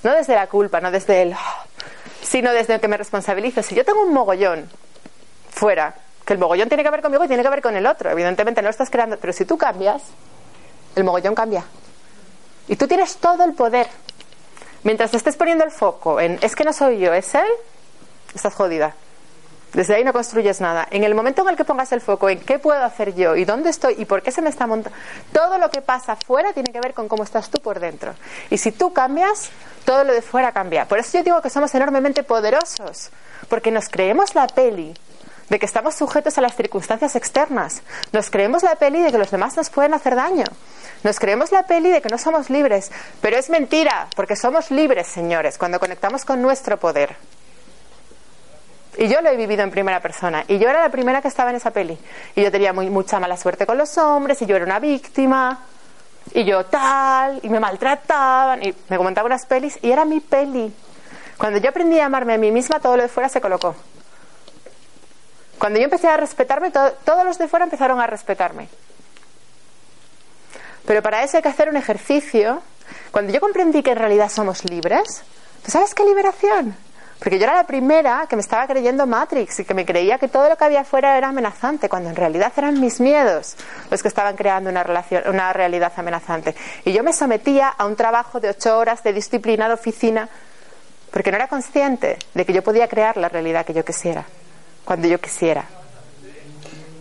[0.04, 1.34] no desde la culpa, no desde el.
[1.34, 1.66] "Ah",
[2.22, 3.64] sino desde el que me responsabilizo.
[3.64, 4.70] Si yo tengo un mogollón
[5.50, 5.96] fuera,
[6.26, 8.62] que el mogollón tiene que ver conmigo y tiene que ver con el otro, evidentemente
[8.62, 10.02] no lo estás creando, pero si tú cambias,
[10.96, 11.64] el mogollón cambia.
[12.68, 13.88] Y tú tienes todo el poder.
[14.84, 17.48] Mientras estés poniendo el foco en es que no soy yo, es él,
[18.36, 18.94] estás jodida.
[19.74, 20.88] Desde ahí no construyes nada.
[20.92, 23.46] En el momento en el que pongas el foco en qué puedo hacer yo y
[23.46, 24.98] dónde estoy y por qué se me está montando,
[25.32, 28.14] todo lo que pasa fuera tiene que ver con cómo estás tú por dentro.
[28.50, 29.50] Y si tú cambias,
[29.86, 30.86] todo lo de fuera cambia.
[30.86, 33.10] Por eso yo digo que somos enormemente poderosos,
[33.50, 34.94] porque nos creemos la peli
[35.50, 37.82] de que estamos sujetos a las circunstancias externas.
[38.12, 40.46] Nos creemos la peli de que los demás nos pueden hacer daño.
[41.04, 42.92] Nos creemos la peli de que no somos libres.
[43.22, 47.16] Pero es mentira, porque somos libres, señores, cuando conectamos con nuestro poder.
[48.98, 50.44] Y yo lo he vivido en primera persona.
[50.48, 51.98] Y yo era la primera que estaba en esa peli.
[52.36, 54.42] Y yo tenía mucha mala suerte con los hombres.
[54.42, 55.60] Y yo era una víctima.
[56.34, 57.40] Y yo tal.
[57.44, 58.64] Y me maltrataban.
[58.64, 59.78] Y me comentaban unas pelis.
[59.84, 60.74] Y era mi peli.
[61.38, 63.76] Cuando yo aprendí a amarme a mí misma, todo lo de fuera se colocó.
[65.60, 68.68] Cuando yo empecé a respetarme, todo- todos los de fuera empezaron a respetarme.
[70.86, 72.62] Pero para eso hay que hacer un ejercicio.
[73.12, 75.22] Cuando yo comprendí que en realidad somos libres,
[75.66, 76.76] ¿tú sabes qué liberación?
[77.20, 80.28] Porque yo era la primera que me estaba creyendo Matrix y que me creía que
[80.28, 83.56] todo lo que había afuera era amenazante, cuando en realidad eran mis miedos
[83.90, 86.56] los que estaban creando una, relación, una realidad amenazante.
[86.86, 90.30] Y yo me sometía a un trabajo de ocho horas de disciplina de oficina
[91.12, 94.26] porque no era consciente de que yo podía crear la realidad que yo quisiera,
[94.86, 95.66] cuando yo quisiera.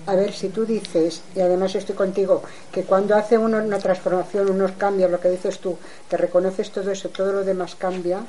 [0.07, 2.43] A ver, si tú dices, y además estoy contigo,
[2.73, 5.77] que cuando hace uno una transformación, unos cambios, lo que dices tú,
[6.09, 8.21] te reconoces todo eso, todo lo demás cambia,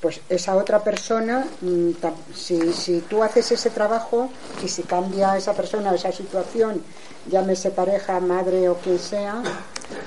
[0.00, 1.90] pues esa otra persona, mm,
[2.34, 4.30] si, si tú haces ese trabajo
[4.64, 6.82] y si cambia esa persona, esa situación,
[7.28, 9.42] llámese pareja, madre o quien sea,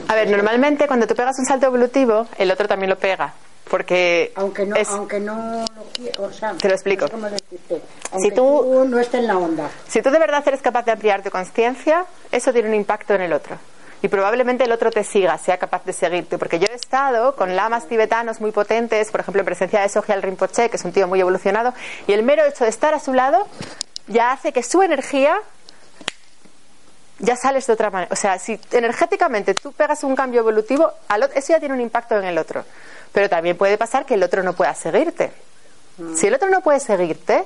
[0.10, 3.34] A ver, normalmente cuando tú pegas un salto evolutivo, el otro también lo pega.
[3.70, 5.64] Porque aunque no, es- aunque no
[6.18, 7.06] o sea, Te lo explico.
[7.14, 10.84] no sé tú- tú no estés en la onda, si tú de verdad eres capaz
[10.86, 13.58] de ampliar tu conciencia, eso tiene un impacto en el otro.
[14.02, 16.38] Y probablemente el otro te siga, sea capaz de seguirte.
[16.38, 20.22] Porque yo he estado con lamas tibetanos muy potentes, por ejemplo, en presencia de Sogyal
[20.22, 21.74] Rinpoche, que es un tío muy evolucionado,
[22.08, 23.46] y el mero hecho de estar a su lado
[24.08, 25.40] ya hace que su energía
[27.20, 28.12] ya sales de otra manera.
[28.12, 30.92] O sea, si energéticamente tú pegas un cambio evolutivo,
[31.36, 32.64] eso ya tiene un impacto en el otro.
[33.12, 35.32] Pero también puede pasar que el otro no pueda seguirte.
[36.16, 37.44] Si el otro no puede seguirte,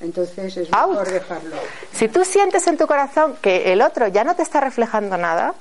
[0.00, 0.90] entonces es Out.
[0.90, 1.56] mejor dejarlo.
[1.92, 5.54] si tú sientes en tu corazón que el otro ya no te está reflejando nada,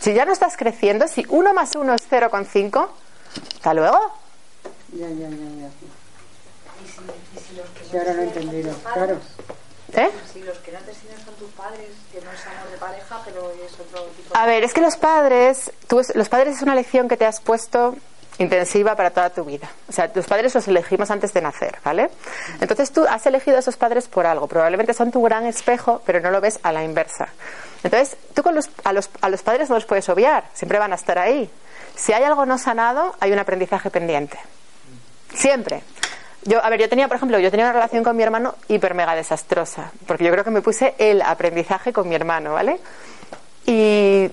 [0.00, 2.88] si ya no estás creciendo, si uno más uno es 0,5,
[3.56, 3.98] hasta luego.
[4.92, 5.70] Ya, ya, ya, ya.
[7.90, 9.18] Sí, ahora lo he entendido, claro.
[9.92, 10.10] ¿Eh?
[10.32, 13.20] Si los que no te siguen son tus padres, que no es amor de pareja,
[13.24, 16.62] pero es otro tipo A ver, es que los padres, tú, es- los padres es
[16.62, 17.96] una lección que te has puesto
[18.40, 19.68] intensiva para toda tu vida.
[19.88, 22.10] O sea, los padres los elegimos antes de nacer, ¿vale?
[22.60, 24.46] Entonces tú has elegido a esos padres por algo.
[24.46, 27.28] Probablemente son tu gran espejo, pero no lo ves a la inversa.
[27.82, 30.92] Entonces, tú con los, a, los, a los padres no los puedes obviar, siempre van
[30.92, 31.50] a estar ahí.
[31.94, 34.38] Si hay algo no sanado, hay un aprendizaje pendiente.
[35.34, 35.82] Siempre.
[36.44, 38.94] Yo, a ver, yo tenía, por ejemplo, yo tenía una relación con mi hermano hiper
[38.94, 42.80] mega desastrosa, porque yo creo que me puse el aprendizaje con mi hermano, ¿vale?
[43.66, 44.30] Y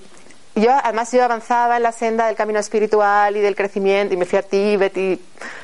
[0.60, 4.24] yo, además, yo avanzaba en la senda del camino espiritual y del crecimiento, y me
[4.24, 5.20] fui a Tíbet y,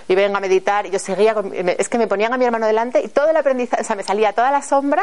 [0.09, 2.67] y venga a meditar, y yo seguía, con- es que me ponían a mi hermano
[2.67, 5.03] delante y todo el aprendizaje, o sea, me salía toda la sombra,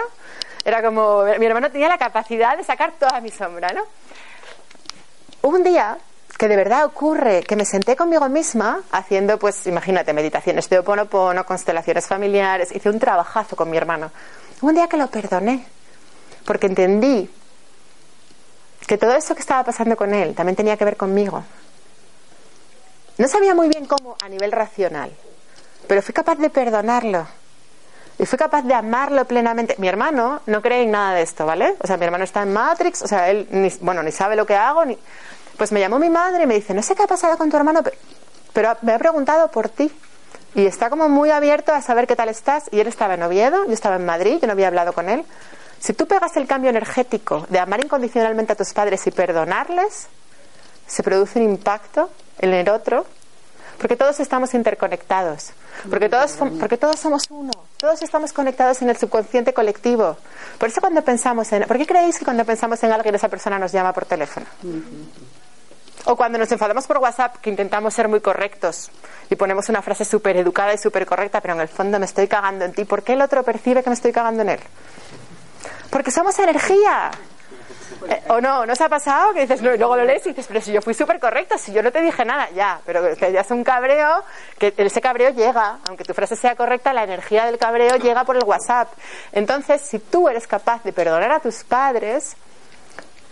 [0.63, 3.81] era como, mi hermano tenía la capacidad de sacar toda mi sombra, ¿no?
[5.41, 5.97] Un día
[6.37, 11.45] que de verdad ocurre que me senté conmigo misma haciendo, pues, imagínate, meditaciones de Oponopono,
[11.45, 14.11] constelaciones familiares, hice un trabajazo con mi hermano.
[14.61, 15.65] Un día que lo perdoné,
[16.45, 17.29] porque entendí
[18.91, 21.45] que todo eso que estaba pasando con él también tenía que ver conmigo.
[23.17, 25.09] No sabía muy bien cómo a nivel racional,
[25.87, 27.25] pero fui capaz de perdonarlo.
[28.19, 29.75] Y fui capaz de amarlo plenamente.
[29.77, 31.77] Mi hermano no cree en nada de esto, ¿vale?
[31.79, 34.45] O sea, mi hermano está en Matrix, o sea, él ni, bueno, ni sabe lo
[34.45, 34.83] que hago.
[35.55, 37.55] Pues me llamó mi madre y me dice, no sé qué ha pasado con tu
[37.55, 37.95] hermano, pero,
[38.51, 39.89] pero me ha preguntado por ti.
[40.53, 42.65] Y está como muy abierto a saber qué tal estás.
[42.73, 45.23] Y él estaba en Oviedo, yo estaba en Madrid, yo no había hablado con él.
[45.81, 50.07] Si tú pegas el cambio energético de amar incondicionalmente a tus padres y perdonarles,
[50.85, 53.07] se produce un impacto en el otro,
[53.79, 55.53] porque todos estamos interconectados,
[55.89, 60.17] porque todos, porque todos somos uno, todos estamos conectados en el subconsciente colectivo.
[60.59, 61.63] Por eso cuando pensamos en...
[61.63, 64.45] ¿Por qué creéis que cuando pensamos en alguien esa persona nos llama por teléfono?
[66.05, 68.91] O cuando nos enfadamos por WhatsApp, que intentamos ser muy correctos
[69.31, 72.27] y ponemos una frase súper educada y súper correcta, pero en el fondo me estoy
[72.27, 72.85] cagando en ti.
[72.85, 74.59] ¿Por qué el otro percibe que me estoy cagando en él?
[75.91, 77.11] Porque somos energía.
[78.09, 78.65] Eh, ¿O no?
[78.65, 79.33] ¿No os ha pasado?
[79.33, 81.57] Que dices, no, y luego lo lees y dices, pero si yo fui súper correcta,
[81.57, 84.23] si yo no te dije nada, ya, pero ya es un cabreo,
[84.57, 88.37] que ese cabreo llega, aunque tu frase sea correcta, la energía del cabreo llega por
[88.37, 88.91] el WhatsApp.
[89.31, 92.35] Entonces, si tú eres capaz de perdonar a tus padres,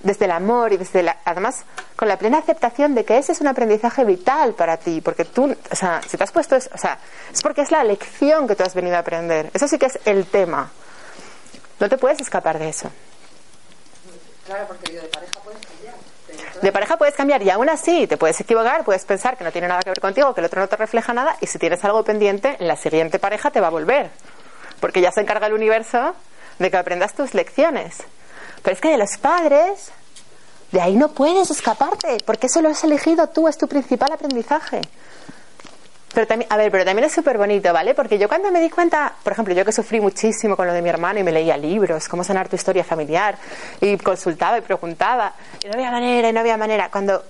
[0.03, 3.41] desde el amor y desde la, además con la plena aceptación de que ese es
[3.41, 6.77] un aprendizaje vital para ti, porque tú, o sea, si te has puesto, eso, o
[6.77, 6.97] sea,
[7.31, 9.49] es porque es la lección que tú has venido a aprender.
[9.53, 10.71] Eso sí que es el tema.
[11.79, 12.91] No te puedes escapar de eso.
[14.45, 15.95] Claro, porque de pareja puedes cambiar.
[16.61, 19.67] De pareja puedes cambiar y aún así te puedes equivocar, puedes pensar que no tiene
[19.67, 22.03] nada que ver contigo, que el otro no te refleja nada y si tienes algo
[22.03, 24.09] pendiente, en la siguiente pareja te va a volver.
[24.79, 26.13] Porque ya se encarga el universo
[26.57, 27.97] de que aprendas tus lecciones.
[28.61, 29.91] Pero es que de los padres,
[30.71, 34.81] de ahí no puedes escaparte, porque eso lo has elegido tú, es tu principal aprendizaje.
[36.13, 37.93] Pero también, a ver, pero también es súper bonito, ¿vale?
[37.93, 40.81] Porque yo cuando me di cuenta, por ejemplo, yo que sufrí muchísimo con lo de
[40.81, 43.37] mi hermano y me leía libros, cómo sanar tu historia familiar,
[43.79, 45.33] y consultaba y preguntaba,
[45.63, 46.89] y no había manera, y no había manera.
[46.89, 47.23] Cuando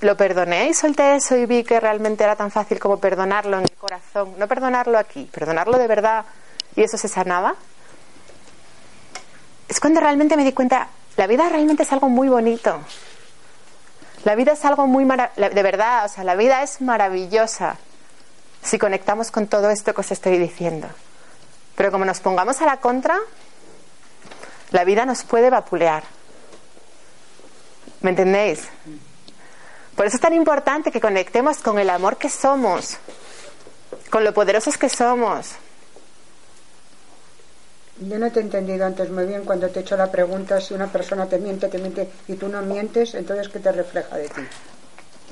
[0.00, 3.64] lo perdoné y solté eso y vi que realmente era tan fácil como perdonarlo en
[3.64, 6.24] el corazón, no perdonarlo aquí, perdonarlo de verdad,
[6.76, 7.54] y eso se sanaba,
[9.68, 12.80] es cuando realmente me di cuenta, la vida realmente es algo muy bonito.
[14.24, 17.76] La vida es algo muy maravilloso, de verdad, o sea, la vida es maravillosa
[18.62, 20.88] si conectamos con todo esto que os estoy diciendo.
[21.74, 23.18] Pero como nos pongamos a la contra,
[24.70, 26.04] la vida nos puede vapulear.
[28.00, 28.68] ¿Me entendéis?
[29.96, 32.98] Por eso es tan importante que conectemos con el amor que somos,
[34.10, 35.52] con lo poderosos que somos,
[38.00, 40.74] yo no te he entendido antes muy bien cuando te he hecho la pregunta si
[40.74, 44.28] una persona te miente, te miente y tú no mientes, entonces ¿qué te refleja de
[44.28, 44.42] ti?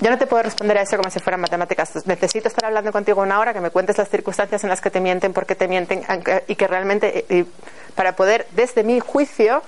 [0.01, 2.07] Yo no te puedo responder a eso como si fueran matemáticas.
[2.07, 4.99] Necesito estar hablando contigo una hora, que me cuentes las circunstancias en las que te
[4.99, 6.03] mienten, por qué te mienten,
[6.47, 7.45] y que realmente, y
[7.95, 9.63] para poder, desde mi juicio,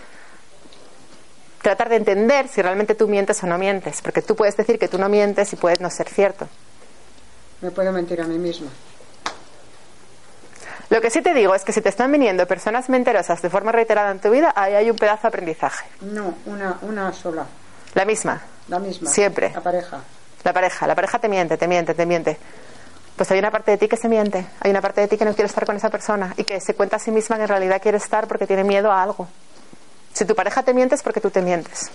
[1.61, 4.01] tratar de entender si realmente tú mientes o no mientes.
[4.01, 6.49] Porque tú puedes decir que tú no mientes y puedes no ser cierto.
[7.61, 8.71] Me puedo mentir a mí misma.
[10.91, 13.73] Lo que sí te digo es que si te están viniendo personas mentirosas de forma
[13.73, 15.87] reiterada en tu vida, ahí hay un pedazo de aprendizaje.
[16.03, 17.47] No, una, una sola.
[17.95, 18.41] La misma.
[18.69, 19.11] La misma.
[19.11, 19.51] Siempre.
[19.55, 20.01] La pareja.
[20.45, 20.87] La pareja.
[20.87, 22.39] La pareja te miente, te miente, te miente.
[23.17, 24.45] Pues hay una parte de ti que se miente.
[24.61, 26.75] Hay una parte de ti que no quiere estar con esa persona y que se
[26.75, 29.29] cuenta a sí misma que en realidad quiere estar porque tiene miedo a algo.
[30.13, 31.91] Si tu pareja te miente es porque tú te mientes.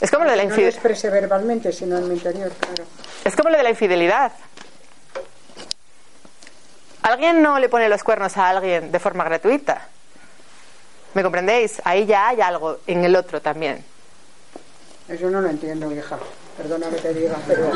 [0.00, 0.74] Es como lo de la No lo infidelidad.
[0.74, 2.84] exprese verbalmente, sino en mi interior, claro.
[3.24, 4.32] Es como lo de la infidelidad.
[7.02, 9.88] Alguien no le pone los cuernos a alguien de forma gratuita.
[11.14, 11.80] ¿Me comprendéis?
[11.84, 13.84] Ahí ya hay algo en el otro también.
[15.08, 16.18] Eso no lo entiendo, hija.
[16.56, 17.70] Perdona que te diga, pero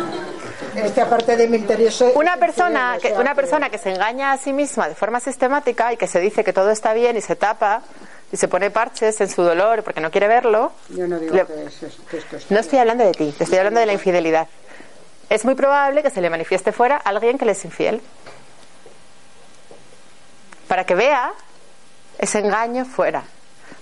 [0.75, 2.03] es que aparte de mi interés...
[2.15, 5.97] Una persona, que, una persona que se engaña a sí misma de forma sistemática y
[5.97, 7.83] que se dice que todo está bien y se tapa
[8.31, 10.73] y se pone parches en su dolor porque no quiere verlo.
[10.91, 12.51] Yo no digo le- que, es- que esto es...
[12.51, 14.47] No estoy hablando de ti, te estoy hablando de la infidelidad.
[15.31, 18.01] Es muy probable que se le manifieste fuera a alguien que le es infiel.
[20.77, 21.33] Para que vea
[22.19, 23.23] ese engaño fuera.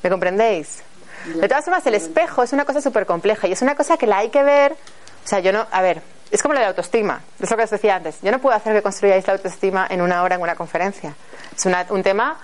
[0.04, 0.84] ¿Me comprendéis?
[1.24, 4.06] De todas formas, el espejo es una cosa súper compleja y es una cosa que
[4.06, 4.74] la hay que ver.
[4.74, 5.66] O sea, yo no.
[5.72, 7.20] A ver, es como la de autoestima.
[7.40, 8.18] Es lo que os decía antes.
[8.22, 11.16] Yo no puedo hacer que construyáis la autoestima en una hora en una conferencia.
[11.56, 12.38] Es una- un tema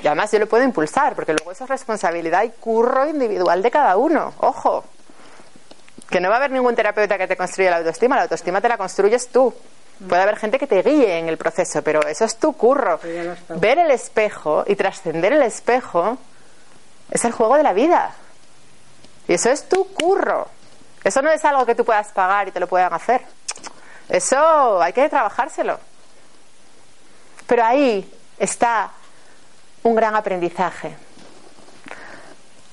[0.00, 3.70] que además yo lo puedo impulsar, porque luego eso es responsabilidad y curro individual de
[3.70, 4.32] cada uno.
[4.38, 4.82] Ojo.
[6.08, 8.16] Que no va a haber ningún terapeuta que te construya la autoestima.
[8.16, 9.54] La autoestima te la construyes tú.
[10.08, 12.98] Puede haber gente que te guíe en el proceso, pero eso es tu curro.
[13.48, 16.16] Ver el espejo y trascender el espejo
[17.10, 18.14] es el juego de la vida.
[19.28, 20.48] Y eso es tu curro.
[21.04, 23.22] Eso no es algo que tú puedas pagar y te lo puedan hacer.
[24.08, 25.78] Eso hay que trabajárselo.
[27.46, 28.90] Pero ahí está
[29.82, 30.96] un gran aprendizaje.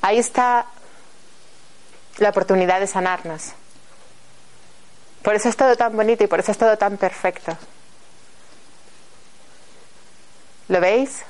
[0.01, 0.65] Ahí está
[2.19, 3.53] la oportunidad de sanarnos.
[5.27, 7.51] Por eso es todo tan bonito y por eso es todo tan perfecto.
[10.69, 11.21] ¿Lo veis?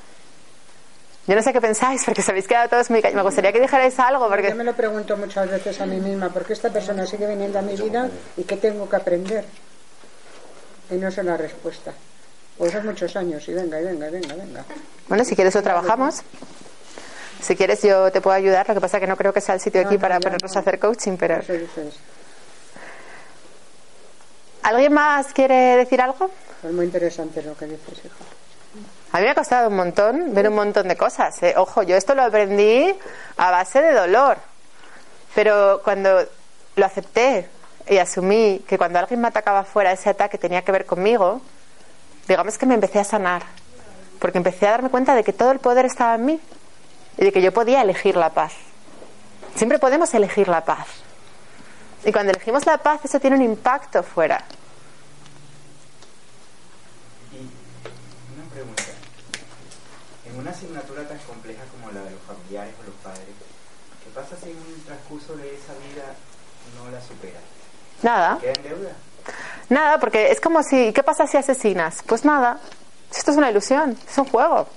[1.26, 3.16] Yo no sé qué pensáis, porque os habéis quedado todos muy callados.
[3.16, 4.50] Me gustaría que dijerais algo, porque...
[4.50, 7.58] Yo me lo pregunto muchas veces a mí misma, ¿por qué esta persona sigue viniendo
[7.58, 9.45] a mi vida y qué tengo que aprender?
[10.91, 11.91] Y no sé la respuesta.
[12.56, 14.66] Pues son muchos años y venga, y venga, y venga, venga.
[15.08, 16.22] Bueno, si quieres lo trabajamos.
[17.41, 19.62] Si quieres yo te puedo ayudar, lo que pasa que no creo que sea el
[19.62, 20.60] sitio No, aquí no, para ponernos no.
[20.60, 21.38] a hacer coaching, pero...
[21.39, 21.52] Eso.
[24.68, 26.30] ¿Alguien más quiere decir algo?
[26.61, 28.18] Es muy interesante lo que dices, hijo.
[29.13, 31.41] A mí me ha costado un montón ver un montón de cosas.
[31.41, 31.53] ¿eh?
[31.55, 32.93] Ojo, yo esto lo aprendí
[33.38, 34.36] a base de dolor.
[35.34, 36.20] Pero cuando
[36.76, 37.47] lo acepté
[37.88, 41.39] y asumí que cuando alguien me atacaba fuera, ese ataque tenía que ver conmigo,
[42.28, 43.43] digamos que me empecé a sanar.
[44.20, 46.41] Porque empecé a darme cuenta de que todo el poder estaba en mí
[47.18, 48.51] y de que yo podía elegir la paz.
[49.55, 50.88] Siempre podemos elegir la paz.
[52.05, 54.43] Y cuando elegimos la paz, eso tiene un impacto fuera.
[57.34, 57.38] Y
[58.39, 58.84] una pregunta.
[60.26, 63.30] En una asignatura tan compleja como la de los familiares o los padres,
[64.03, 66.16] ¿qué pasa si en un transcurso de esa vida
[66.76, 67.43] no la superas?
[68.01, 68.38] Nada.
[68.41, 68.91] ¿Queda en deuda?
[69.70, 72.01] Nada, porque es como si, ¿qué pasa si asesinas?
[72.05, 72.60] Pues nada,
[73.16, 74.68] esto es una ilusión, es un juego.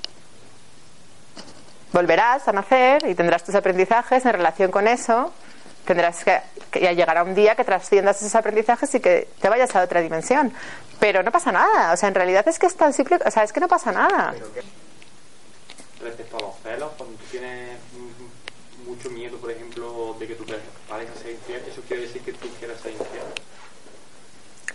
[1.93, 5.33] Volverás a nacer y tendrás tus aprendizajes en relación con eso.
[5.85, 9.75] Tendrás que, que ya llegará un día que trasciendas esos aprendizajes y que te vayas
[9.75, 10.53] a otra dimensión.
[11.01, 13.43] Pero no pasa nada, o sea, en realidad es que es tan simple, o sea,
[13.43, 14.33] es que no pasa nada.
[14.33, 14.63] Pero ¿qué?
[16.03, 17.79] Respecto a los celos, cuando tú tienes
[18.87, 20.45] mucho miedo, por ejemplo, de que tu
[20.89, 23.23] pareja sea infiel, ¿eso quiere decir que tú quieras ser infiel?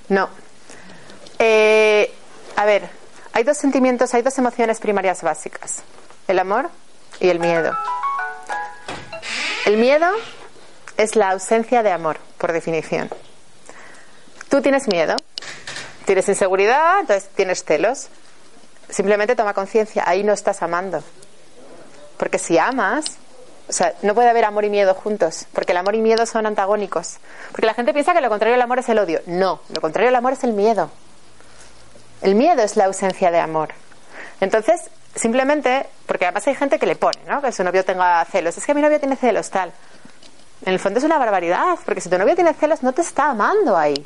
[0.09, 0.29] No.
[1.39, 2.13] Eh,
[2.55, 2.89] a ver,
[3.33, 5.83] hay dos sentimientos, hay dos emociones primarias básicas.
[6.27, 6.69] El amor
[7.19, 7.75] y el miedo.
[9.65, 10.07] El miedo
[10.97, 13.09] es la ausencia de amor, por definición.
[14.47, 15.15] Tú tienes miedo,
[16.05, 18.09] tienes inseguridad, entonces tienes celos.
[18.89, 21.03] Simplemente toma conciencia, ahí no estás amando.
[22.17, 23.17] Porque si amas,
[23.67, 26.45] o sea, no puede haber amor y miedo juntos, porque el amor y miedo son
[26.45, 27.17] antagónicos.
[27.51, 29.21] Porque la gente piensa que lo contrario del amor es el odio.
[29.25, 30.91] No, lo contrario del amor es el miedo.
[32.21, 33.69] El miedo es la ausencia de amor.
[34.39, 37.41] Entonces, simplemente, porque además hay gente que le pone, ¿no?
[37.41, 38.57] Que su novio tenga celos.
[38.57, 39.71] Es que mi novio tiene celos, tal.
[40.65, 43.29] En el fondo es una barbaridad, porque si tu novio tiene celos, no te está
[43.29, 44.05] amando ahí.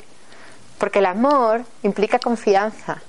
[0.78, 3.02] Porque el amor implica confianza.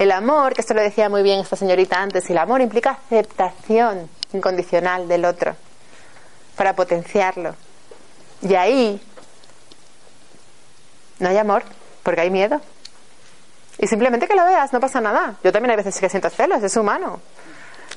[0.00, 4.08] El amor, que esto lo decía muy bien esta señorita antes, el amor implica aceptación
[4.32, 5.54] incondicional del otro
[6.56, 7.54] para potenciarlo.
[8.40, 8.98] Y ahí
[11.18, 11.64] no hay amor,
[12.02, 12.62] porque hay miedo.
[13.76, 15.34] Y simplemente que lo veas, no pasa nada.
[15.44, 17.20] Yo también hay veces que siento celos, es humano.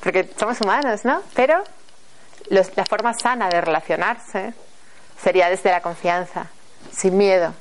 [0.02, 1.22] Porque somos humanos, ¿no?
[1.32, 1.64] Pero
[2.50, 4.52] la forma sana de relacionarse
[5.22, 6.48] sería desde la confianza,
[6.94, 7.54] sin miedo,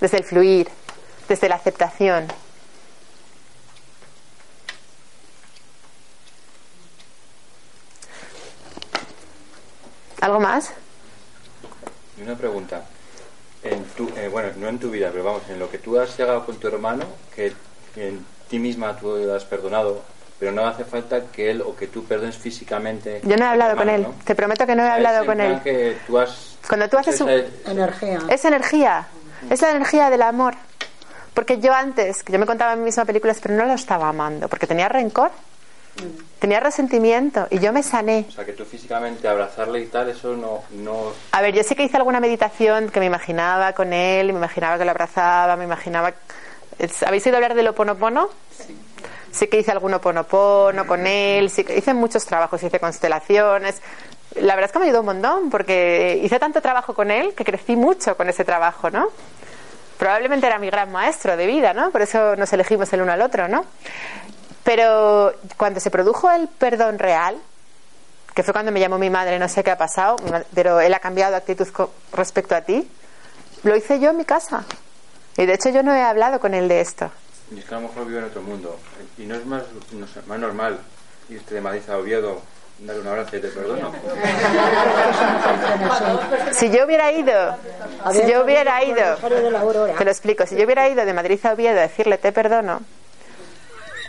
[0.00, 0.68] desde el fluir,
[1.28, 2.28] desde la aceptación.
[10.28, 10.72] ¿Algo más?
[12.18, 12.82] Y una pregunta.
[13.62, 16.16] En tu, eh, bueno, no en tu vida, pero vamos, en lo que tú has
[16.18, 17.04] llegado con tu hermano,
[17.34, 17.54] que
[17.96, 20.02] en ti misma tú has perdonado,
[20.38, 23.22] pero no hace falta que él o que tú perdones físicamente.
[23.24, 24.06] Yo no he hablado con él.
[24.24, 25.60] Te prometo que no he hablado con él.
[25.62, 28.18] que tú has, Cuando tú haces esa un- es- Energía.
[28.28, 29.06] Es energía,
[29.48, 30.54] es la energía del amor.
[31.32, 34.10] Porque yo antes, que yo me contaba en mi misma películas, pero no lo estaba
[34.10, 35.30] amando, porque tenía rencor,
[36.38, 38.26] tenía resentimiento y yo me sané.
[38.28, 41.74] o sea, que tú físicamente abrazarle y tal, eso no, no A ver, yo sí
[41.74, 45.64] que hice alguna meditación que me imaginaba con él, me imaginaba que lo abrazaba, me
[45.64, 46.12] imaginaba...
[46.78, 48.28] Es- ¿Habéis oído hablar del oponopono?
[49.32, 53.82] Sí que hice algún oponopono con él, sí que hice muchos trabajos, hice constelaciones.
[54.36, 57.44] La verdad es que me ayudó un montón, porque hice tanto trabajo con él que
[57.44, 59.08] crecí mucho con ese trabajo, ¿no?
[59.98, 61.90] Probablemente era mi gran maestro de vida, ¿no?
[61.90, 63.64] Por eso nos elegimos el uno al otro, ¿no?
[64.68, 67.38] Pero cuando se produjo el perdón real,
[68.34, 70.16] que fue cuando me llamó mi madre, no sé qué ha pasado,
[70.54, 71.66] pero él ha cambiado de actitud
[72.12, 72.86] respecto a ti,
[73.62, 74.66] lo hice yo en mi casa.
[75.38, 77.10] Y de hecho yo no he hablado con él de esto.
[77.50, 78.78] Y es que a lo mejor vive en otro mundo.
[79.16, 79.62] Y no es más,
[79.92, 80.78] no sé, más normal
[81.30, 82.42] irte de Madrid a Oviedo,
[82.80, 83.90] darle un abrazo y te perdono.
[86.52, 87.56] Si yo hubiera ido,
[88.12, 89.94] si yo hubiera ido, de la aurora.
[89.94, 92.82] te lo explico, si yo hubiera ido de Madrid a Oviedo a decirle te perdono,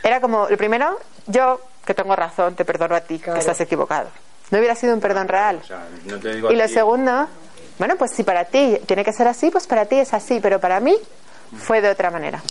[0.04, 0.98] era como, lo primero,
[1.28, 4.10] yo que tengo razón, te perdono a ti, que estás equivocado.
[4.52, 5.60] No hubiera sido un perdón real.
[5.64, 7.28] O sea, no te digo Y lo ti, segundo,
[7.78, 10.60] bueno, pues si para ti tiene que ser así, pues para ti es así, pero
[10.60, 10.96] para mí
[11.58, 12.42] fue de otra manera.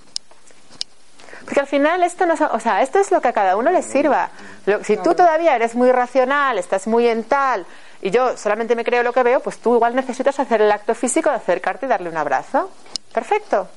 [1.45, 3.71] Porque al final esto no, es- o sea, esto es lo que a cada uno
[3.71, 4.31] le sirva.
[4.67, 7.65] Lo- si tú todavía eres muy racional, estás muy en tal,
[8.03, 10.95] y yo solamente me creo lo que veo, pues tú igual necesitas hacer el acto
[10.95, 12.71] físico de acercarte y darle un abrazo.
[13.13, 13.69] Perfecto.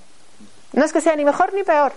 [0.74, 1.93] No es que sea ni mejor ni peor.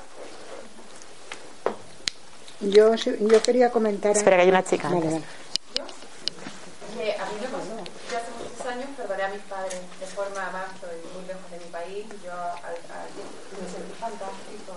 [2.60, 4.12] Yo, sí- yo quería comentar.
[4.16, 5.22] Espera, que hay una chica Vale, vale.
[6.96, 7.74] Que a mí me pasó.
[8.10, 11.58] Yo hace muchos años perdoné a mis padres de forma más, estoy muy lejos de
[11.58, 12.06] mi país.
[12.24, 13.14] Yo al, al-
[13.60, 14.72] me sentí fantástico.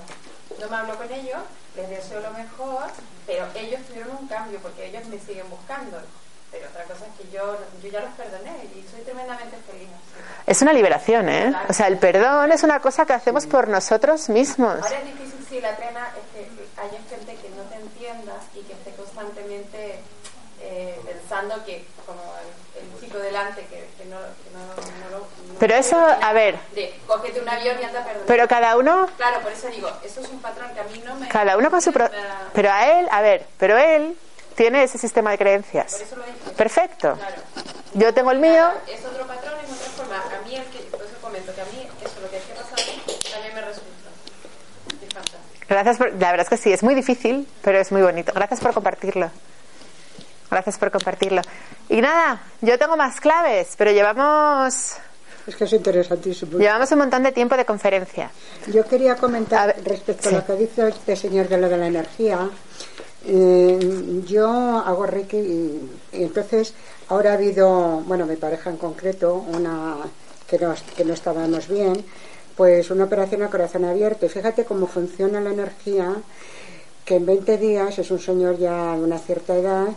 [0.60, 1.40] No me hablo con ellos,
[1.76, 2.90] les deseo lo mejor,
[3.28, 6.02] pero ellos tuvieron un cambio porque ellos me siguen buscando.
[6.50, 9.90] Pero otra cosa es que yo, yo ya los perdoné y soy tremendamente feliz.
[9.94, 10.42] así.
[10.48, 11.54] Es una liberación, ¿eh?
[11.70, 14.82] O sea, el perdón es una cosa que hacemos por nosotros mismos.
[14.82, 18.62] Ahora es difícil, sí, la pena es que haya gente que no te entienda y
[18.62, 20.00] que esté constantemente
[20.62, 20.98] eh,
[21.42, 22.22] pensando que, como
[22.76, 24.60] el, chico delante, que, que no, que no,
[25.10, 25.26] no no
[25.60, 28.28] Pero eso, a ver, De, cógete un avión y anda a perdonar.
[28.28, 31.16] pero cada uno, Claro, por eso digo, eso es un patrón que a mí no
[31.16, 31.28] me...
[31.28, 31.92] cada uno con su...
[31.92, 32.10] pro-
[32.54, 34.18] Pero a él, a ver, pero él
[34.56, 35.94] tiene ese sistema de creencias.
[35.94, 36.38] Por eso lo dije.
[36.56, 37.14] Perfecto.
[37.16, 37.42] Claro.
[37.94, 40.16] Yo tengo el mío, Es otro patrón, es otra forma.
[40.18, 42.76] A mí, el que, por eso comento que a mí, eso, lo que que pasar
[43.32, 44.10] también me resulta.
[45.02, 45.44] Es fantástico.
[45.70, 48.32] Gracias por, la verdad es que sí, es muy difícil, pero es muy bonito.
[48.34, 49.30] Gracias por compartirlo.
[50.50, 51.42] Gracias por compartirlo.
[51.90, 54.96] Y nada, yo tengo más claves, pero llevamos
[55.46, 56.58] Es que es interesantísimo.
[56.58, 58.30] llevamos un montón de tiempo de conferencia.
[58.74, 60.36] Yo quería comentar respecto sí.
[60.36, 62.50] a lo que dice este señor de lo de la energía.
[63.26, 64.48] Eh, yo
[64.86, 66.74] hago Reiki y, y entonces
[67.10, 69.96] ahora ha habido, bueno, mi pareja en concreto, una
[70.48, 72.06] que no, que no estábamos bien,
[72.56, 74.26] pues una operación a corazón abierto.
[74.26, 76.14] Y fíjate cómo funciona la energía,
[77.06, 79.88] que en 20 días es un señor ya de una cierta edad,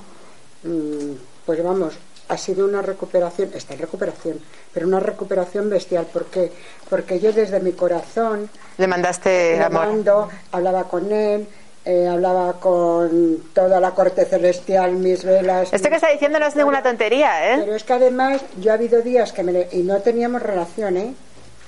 [1.47, 1.95] pues vamos,
[2.29, 4.39] ha sido una recuperación, está en recuperación,
[4.73, 6.07] pero una recuperación bestial.
[6.07, 6.53] ¿Por qué?
[6.89, 8.49] Porque yo desde mi corazón
[8.79, 9.83] Le mandaste amor.
[9.87, 11.47] llamando, hablaba con él,
[11.85, 15.73] eh, hablaba con toda la corte celestial, mis velas.
[15.73, 17.57] Esto que está diciendo no es ninguna tontería, ¿eh?
[17.59, 20.97] Pero es que además yo ha habido días que me le- y no teníamos relación,
[20.99, 21.15] ¿eh?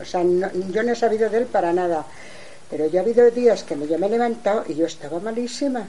[0.00, 2.04] O sea, no- yo no he sabido de él para nada.
[2.70, 5.88] Pero yo ha habido días que me, yo me he levantado y yo estaba malísima.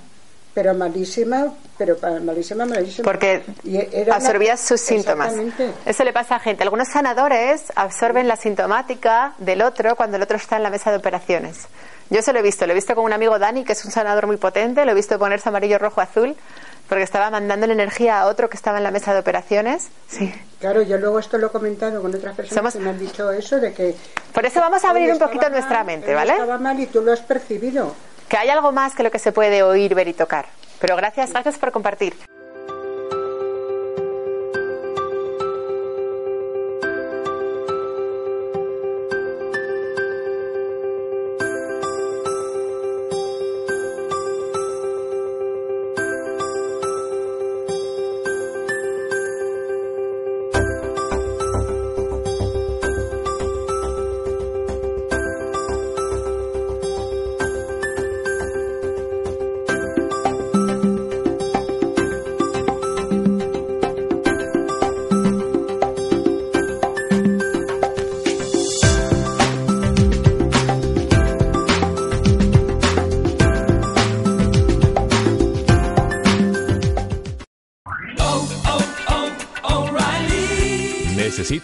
[0.53, 1.47] Pero malísima,
[1.79, 3.03] pero malísima, malísima.
[3.03, 5.33] Porque una- absorbías sus síntomas.
[5.85, 6.61] Eso le pasa a gente.
[6.63, 10.97] Algunos sanadores absorben la sintomática del otro cuando el otro está en la mesa de
[10.97, 11.67] operaciones.
[12.11, 12.67] Yo se lo he visto.
[12.67, 14.85] Lo he visto con un amigo Dani, que es un sanador muy potente.
[14.85, 16.35] Lo he visto ponerse amarillo, rojo, azul,
[16.87, 19.87] porque estaba mandándole energía a otro que estaba en la mesa de operaciones.
[20.07, 20.31] Sí.
[20.59, 23.31] Claro, yo luego esto lo he comentado con otras personas Somos- que me han dicho
[23.31, 23.95] eso de que...
[24.33, 26.33] Por eso vamos a abrir un poquito nuestra mente, ¿vale?
[26.33, 27.95] Estaba mal y tú lo has percibido.
[28.29, 30.47] Que hay algo más que lo que se puede oír, ver y tocar.
[30.79, 32.13] Pero gracias, gracias por compartir.